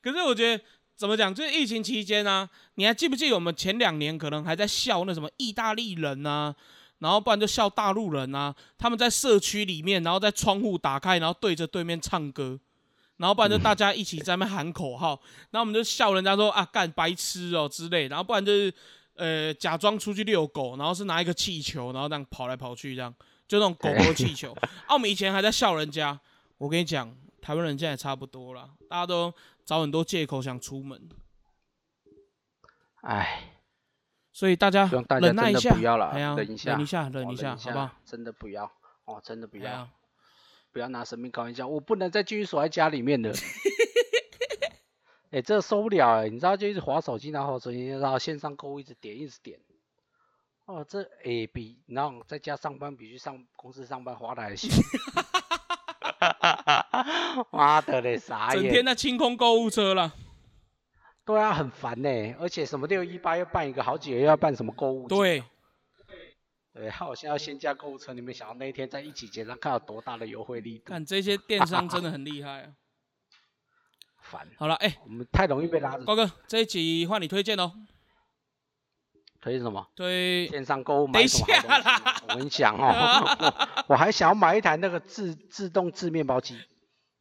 [0.00, 0.62] 可是我觉得
[0.98, 6.52] 怎么讲，就是疫情期间呢、你还记不记得我们前两年可能还在笑那什么意大利人呐、
[6.98, 12.58] 然后不然就笑大陆人啊，他们在社区里面，然后在窗户打开，然后对着对面唱歌，
[13.18, 15.10] 然后不然就大家一起在那边喊口号，
[15.52, 18.74] 然后我们就笑人家说啊干白痴哦之类，然后不然就是
[19.14, 23.14] 呃假装出去遛狗，然后是拿一个气球，然后这样跑来跑去这样，
[23.46, 24.52] 就那种狗狗气球。
[24.88, 26.18] 啊，我们以前还在笑人家，
[26.56, 29.32] 我跟你讲，台湾人现在也差不多了，大家都
[29.64, 31.08] 找很多借口想出门，
[33.02, 33.54] 哎，
[34.32, 34.88] 所以大家
[35.20, 37.90] 忍耐一下，不要了哎呀，忍一下忍一下，哦忍一下，好不好？？
[38.04, 38.70] 真的不要
[39.04, 39.90] 哦，真的不要哎，
[40.72, 43.32] 不要拿生命开玩笑，我不能再继续锁在家里面了。
[45.30, 49.60] 哎、这受不了哎、你知道就一直划手机，然后手机，然后线上购物一直点一直点。
[50.64, 54.70] 哦，这哎、比然后在家上班比去上公司上班花的还凶。
[57.52, 58.62] 妈的嘞，傻眼！
[58.62, 60.12] 整天在清空购物车了，
[61.24, 65.14] 对啊，很烦呢、而且什么六一八要办一个，好几个月要办什么购物节。
[65.14, 65.44] 对，
[66.74, 72.72] 对，还有现在要先加购物车，你没想到那一天在一起结账看有多大的优惠力度，看这些电商真的很厉害啊。
[74.22, 74.46] 烦。
[74.58, 76.04] 好了，哎，我们太容易被拉着。
[76.04, 77.72] 高哥，这一集换你推荐哦，
[79.40, 79.86] 推什么？
[79.94, 82.22] 推线上购物买什么好东西下啊？
[82.28, 86.58] 我跟你讲哦，我 我还想要买一台那个自自动制面包机。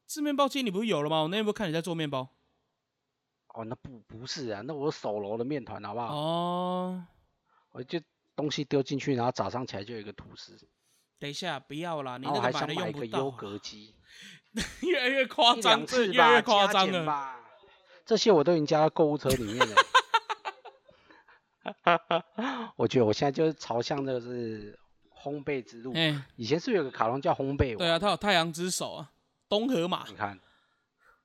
[0.08, 1.22] 制面包机，你不是有了吗？
[1.22, 2.30] 我那天不是看你在做面包
[3.54, 6.16] 哦，那不不是啊，那我手揉的面团好不好？
[6.16, 7.06] 哦。
[7.72, 8.00] 我就
[8.36, 10.58] 东西丢进去，然后早上起来就有一个吐司。
[11.20, 13.96] 等一下，不要啦，你然后我还那个买了想买一个优用不到啊，格机，
[14.82, 17.36] 越来越夸一张，越来越夸加张了。
[18.06, 19.76] 这些我都已经加到购物车里面了。
[22.76, 24.78] 我觉得我现在就是朝向的是
[25.14, 25.94] 烘焙之路。
[25.94, 27.78] 哎，以前是不是有个卡通叫烘焙王？
[27.78, 29.12] 对啊，他有太阳之手啊，
[29.50, 30.40] 东河马，你看，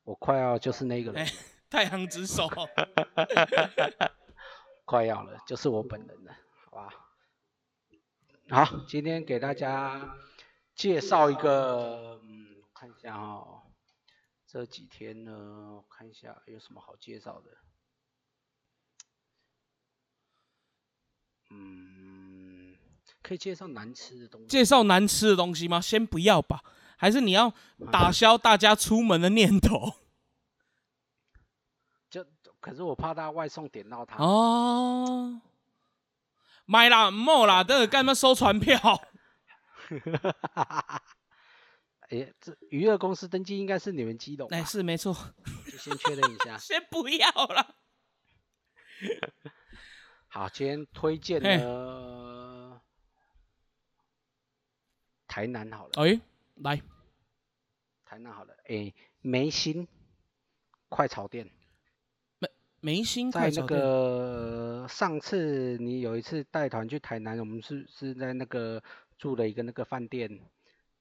[0.04, 1.26] 我快要就是那个人
[1.70, 2.48] 太阳之手，
[4.84, 6.34] 快要了，就是我本人了，
[6.64, 6.88] 好吧？
[8.50, 10.16] 好，今天给大家
[10.74, 13.62] 介绍一个，嗯，我看一下哦，
[14.46, 15.32] 这几天呢，
[15.76, 17.50] 我看一下有什么好介绍的。
[21.52, 22.74] 嗯，
[23.22, 24.46] 可以介绍难吃的东西。
[24.46, 25.80] 介绍难吃的东西吗？
[25.80, 26.62] 先不要吧，
[26.96, 27.52] 还是你要
[27.90, 29.94] 打消大家出门的念头？
[32.10, 32.24] 就
[32.60, 34.22] 可是我怕他外送点到他。
[34.22, 35.40] 哦，
[36.64, 38.78] 买啦，唔好啦，等下干嘛收传票？
[42.10, 44.56] 哎，这娱乐公司登记应该是你们基隆吧？
[44.56, 45.16] 哎，是没错，
[45.64, 46.56] 就先确认一下。
[46.60, 47.74] 先不要了。
[50.34, 51.58] 好，今天推荐嘿。
[51.58, 52.80] 的
[55.28, 56.18] 台南好了，哎，
[56.54, 56.80] 来，
[58.06, 59.86] 台南好了，哎，梅心
[60.88, 61.50] 快炒店，
[62.80, 63.78] 梅心在那快炒店。
[63.78, 68.82] 个上次你有一次带团去台南，我们是是在那个
[69.18, 70.40] 住了一个那个饭店，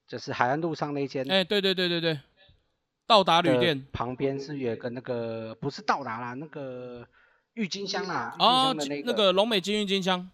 [0.07, 2.19] 就是海岸路上那间哎，对对对对对，
[3.07, 3.87] 到达旅店。
[3.93, 7.07] 旁边是有一个那个不是到达啦，那个
[7.53, 10.29] 郁金香啦，郁金哦那那个龙美金郁金香，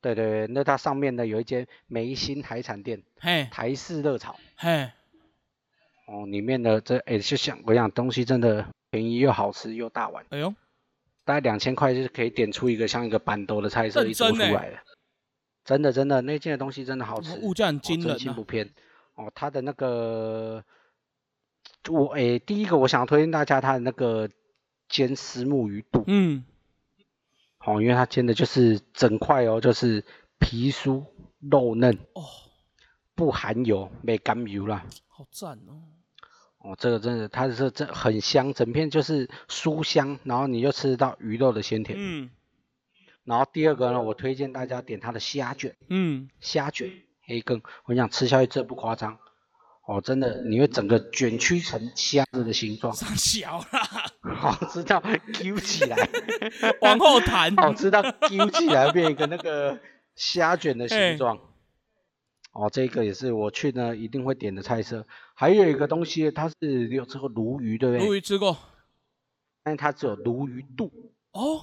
[0.00, 4.36] 对对对，那它上面呢有一间梅心海产店，嘿，台式热炒。
[4.56, 4.90] 嘿，
[6.06, 10.54] 哦，里面的这哎，就像我讲，东西真的便宜又好吃又大碗，哎呦，
[11.24, 14.78] 大概两千块就是可以点出一个像一个板豆的菜色认一桌出来了。
[15.64, 18.70] 真的真的，那件的东西真的好吃，物价惊人啊心不骗。
[19.16, 20.62] 哦，它的那个，
[21.88, 24.30] 我哎，第一个我想推荐大家它的那个
[24.88, 26.44] 煎丝木鱼肚，嗯，
[27.60, 30.04] 哦，因为它煎的就是整块哦，就是
[30.38, 31.04] 皮酥
[31.40, 32.22] 肉嫩，哦，
[33.14, 34.84] 不含油，没甘油啦。
[35.08, 35.82] 好赞哦。
[36.58, 41.96] 哦，这个真的，它是这很香，整片就是酥香，然后你就吃到鱼肉的鲜甜。
[41.98, 42.30] 嗯
[43.24, 49.18] 然后第二个呢，我推荐大家点它的虾卷，嗯，虾卷黑羹，我跟你讲吃下去这不夸张，
[49.86, 53.80] 哦，真的你会整个卷曲成虾子的形状， 上小啦，
[54.34, 55.00] 好吃到
[55.32, 55.96] 揪起来，
[56.82, 57.54] 往后弹。
[57.56, 59.78] 好吃到揪起来变一个那个
[60.16, 61.38] 虾卷的形状。
[62.50, 65.06] 哦，这个也是我去呢一定会点的菜色。
[65.34, 68.04] 还有一个东西，它是有这个鲈鱼，对不对？
[68.06, 68.56] 鲈鱼吃过
[69.62, 70.90] 但是它只有鲈鱼肚。
[71.32, 71.62] 哦，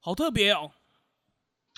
[0.00, 0.72] 好特别哦，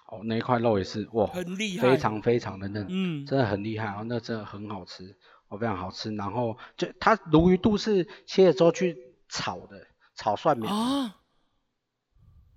[0.06, 1.90] 哦，那一块肉也是哇，很厉害。
[1.90, 5.16] 非常非常的嫩，嗯，真的很厉害哦，那真的很好吃，
[5.48, 6.14] 哦，非常好吃。
[6.14, 8.96] 然后就它鲈鱼肚是切了之后去
[9.28, 11.16] 炒的，炒蒜苗，啊，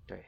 [0.05, 0.25] 对，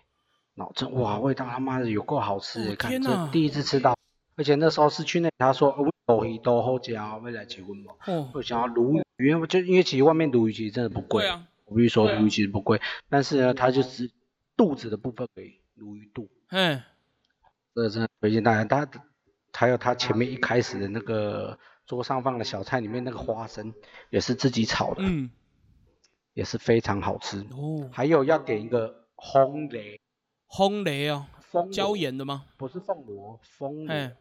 [0.56, 3.96] 然后这哇味道他妈的有够好吃哦的，看这第一次吃到，
[4.36, 7.94] 而且那时候是去那他说呃鲈鱼都好吃哦，要来结婚嘛？
[8.06, 14.12] 哦，我想要鲈鱼，因为就因为其实外面鲈鱼其实真的不贵，对啊，我必须说鲈鱼其实不贵，但是呢它就是
[14.58, 16.30] 肚子的部分而已，鲈鱼肚。
[16.50, 16.82] 嗯，
[17.76, 18.66] 这个真的推荐大家。
[18.66, 18.90] 它
[19.54, 21.60] 还有它前面一开始的那个
[21.90, 23.74] 桌上放的小菜里面那个花生
[24.12, 25.32] 也是自己炒的，嗯，
[26.36, 27.40] 也是非常好吃。
[27.50, 30.00] 哦，还有要点一个烘雷
[30.48, 32.46] 烘雷哦，风椒，盐的吗？
[32.58, 34.12] 不是凤螺，风嘿螺，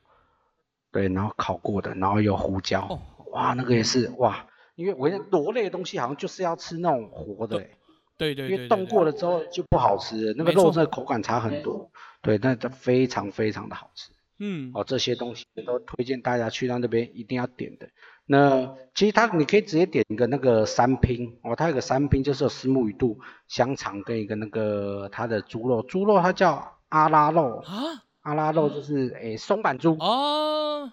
[0.91, 2.99] 对，然后烤过的，然后有胡椒，哦
[3.33, 4.47] 哇，那个也是哇。
[4.75, 7.77] 因为我跟你讲螺类的东西好像就是要吃那种活的、欸，
[8.17, 11.91] 对对对对，因为冻过了之后就不好吃，那个肉质的口感差很多。
[12.23, 14.11] 对，那这非常非常的好吃。
[14.41, 17.89] 嗯，哦，这些东西都推荐大家去到那边一定要点的。
[18.25, 23.19] 那其实它你可以直接点一个那个三拼哦，它有个三拼就是有丝木鱼肚、
[23.49, 30.93] 香肠跟一个那个它的猪肉，猪肉它叫阿拉肉，啊，阿拉肉就是诶松板猪，哦，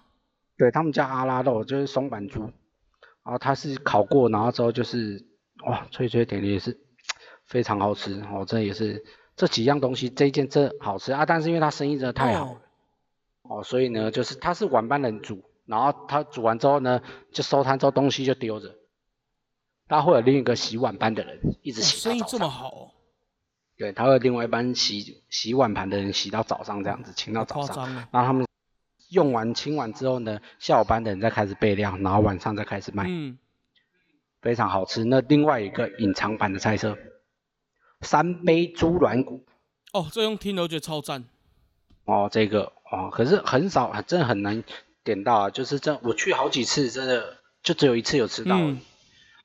[0.56, 2.40] 对他们叫阿拉肉就是松板猪，
[3.22, 5.24] 然后它是烤过，然后之后就是
[5.66, 6.80] 哇脆脆甜甜也是
[7.44, 8.20] 非常好吃。
[8.32, 9.04] 哦，这也是
[9.36, 11.12] 这几样东西这一件真好吃。
[11.12, 12.50] 啊，但是因为它生意真的太好了。
[12.52, 12.60] 哦
[13.48, 18.74] 哦，所以呢，就是他是晚班人煮，然后他煮完之后呢，就收摊之后东西就丢着，
[19.88, 22.90] 他会有另一个洗碗班的人一直哦洗到生意这么，好哦，
[23.76, 28.46] 对，他会另外一班洗洗碗盘的人洗到早上这样子，清到早上，然后他们
[29.10, 33.38] 用完清完之后呢，下午班的人再开始备料，然后晚上再开始卖，嗯，
[34.40, 35.04] 非常好吃。
[35.04, 36.96] 那另外一个隐藏版的菜色，
[38.00, 39.44] 三杯猪软骨。
[39.92, 41.24] 哦，这用听都觉得超赞，
[42.04, 44.62] 哦，这个哦，可是很少，真的很难
[45.02, 45.50] 点到啊。
[45.50, 48.56] 就是这，我去好几次，真的就只有一次有吃到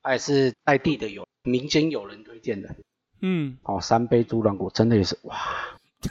[0.04, 2.76] 还是在地的有民间有人推荐的。
[3.22, 5.38] 嗯，哦，三杯猪软骨真的也是哇！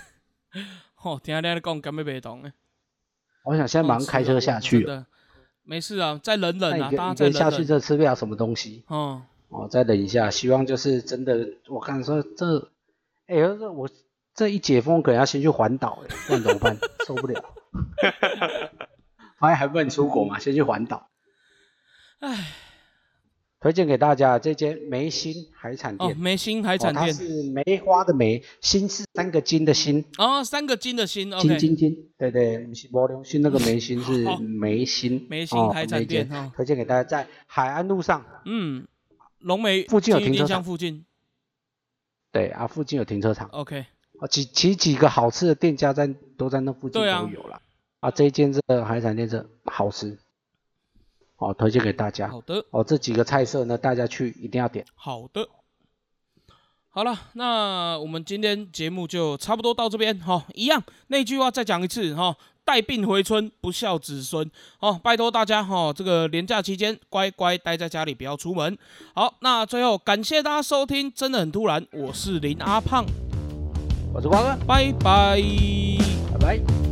[1.03, 2.53] 哦，听你在讲，根本没懂诶，
[3.45, 5.07] 我想现在马上开车下去了，
[5.62, 10.31] 没事啊，再忍忍啊，大家跟你跟下去再忍忍，这吃不了什么东西哦，哦，再忍一下。
[10.31, 12.70] 希望就是真的，我看说这，
[13.26, 13.89] 哎、这我
[14.35, 16.78] 这一解封可能要先去环岛，哎， 不然怎么办？
[17.07, 17.43] 受不了。
[19.39, 21.09] 还还不能出国嘛，先去环岛。
[22.20, 22.53] 唉，
[23.59, 38.87] 推荐给大家这间梅心海产哦，店，梅心海产哦、它店，是梅花的梅，心是三个金的心，哦，三个金的心金金金，对对，不是波流心那个梅心是好梅心，梅心哦海产店哦推荐给大家，在海岸路上，嗯，
[39.39, 40.62] 龙梅附近有停车场。
[40.62, 41.07] 附近，
[42.31, 43.49] 对啊，附近有停车场。
[43.49, 43.87] OK，
[44.21, 47.61] 啊，几其实几个好吃的店家在都在那附近都有了。
[48.01, 50.18] 啊，这一间这个海产店是好吃，
[51.37, 52.29] 哦，推荐给大家。
[52.29, 54.85] 好的，哦，这几个菜色呢，大家去一定要点。
[54.95, 55.49] 好的。
[56.93, 64.51] 好了，那我们今天节目就差不多到这边哈、一样那句话再讲一次哈、带病回村，不孝子孙
[64.81, 68.77] 哦，拜托大家哈、这个连假期间乖乖待在家里，不要出门。
[69.14, 73.05] 好，那最后感谢大家收听，真的很突然，我是林阿胖，
[74.13, 75.41] 我是瓜哥，拜拜。
[76.33, 76.89] 拜拜。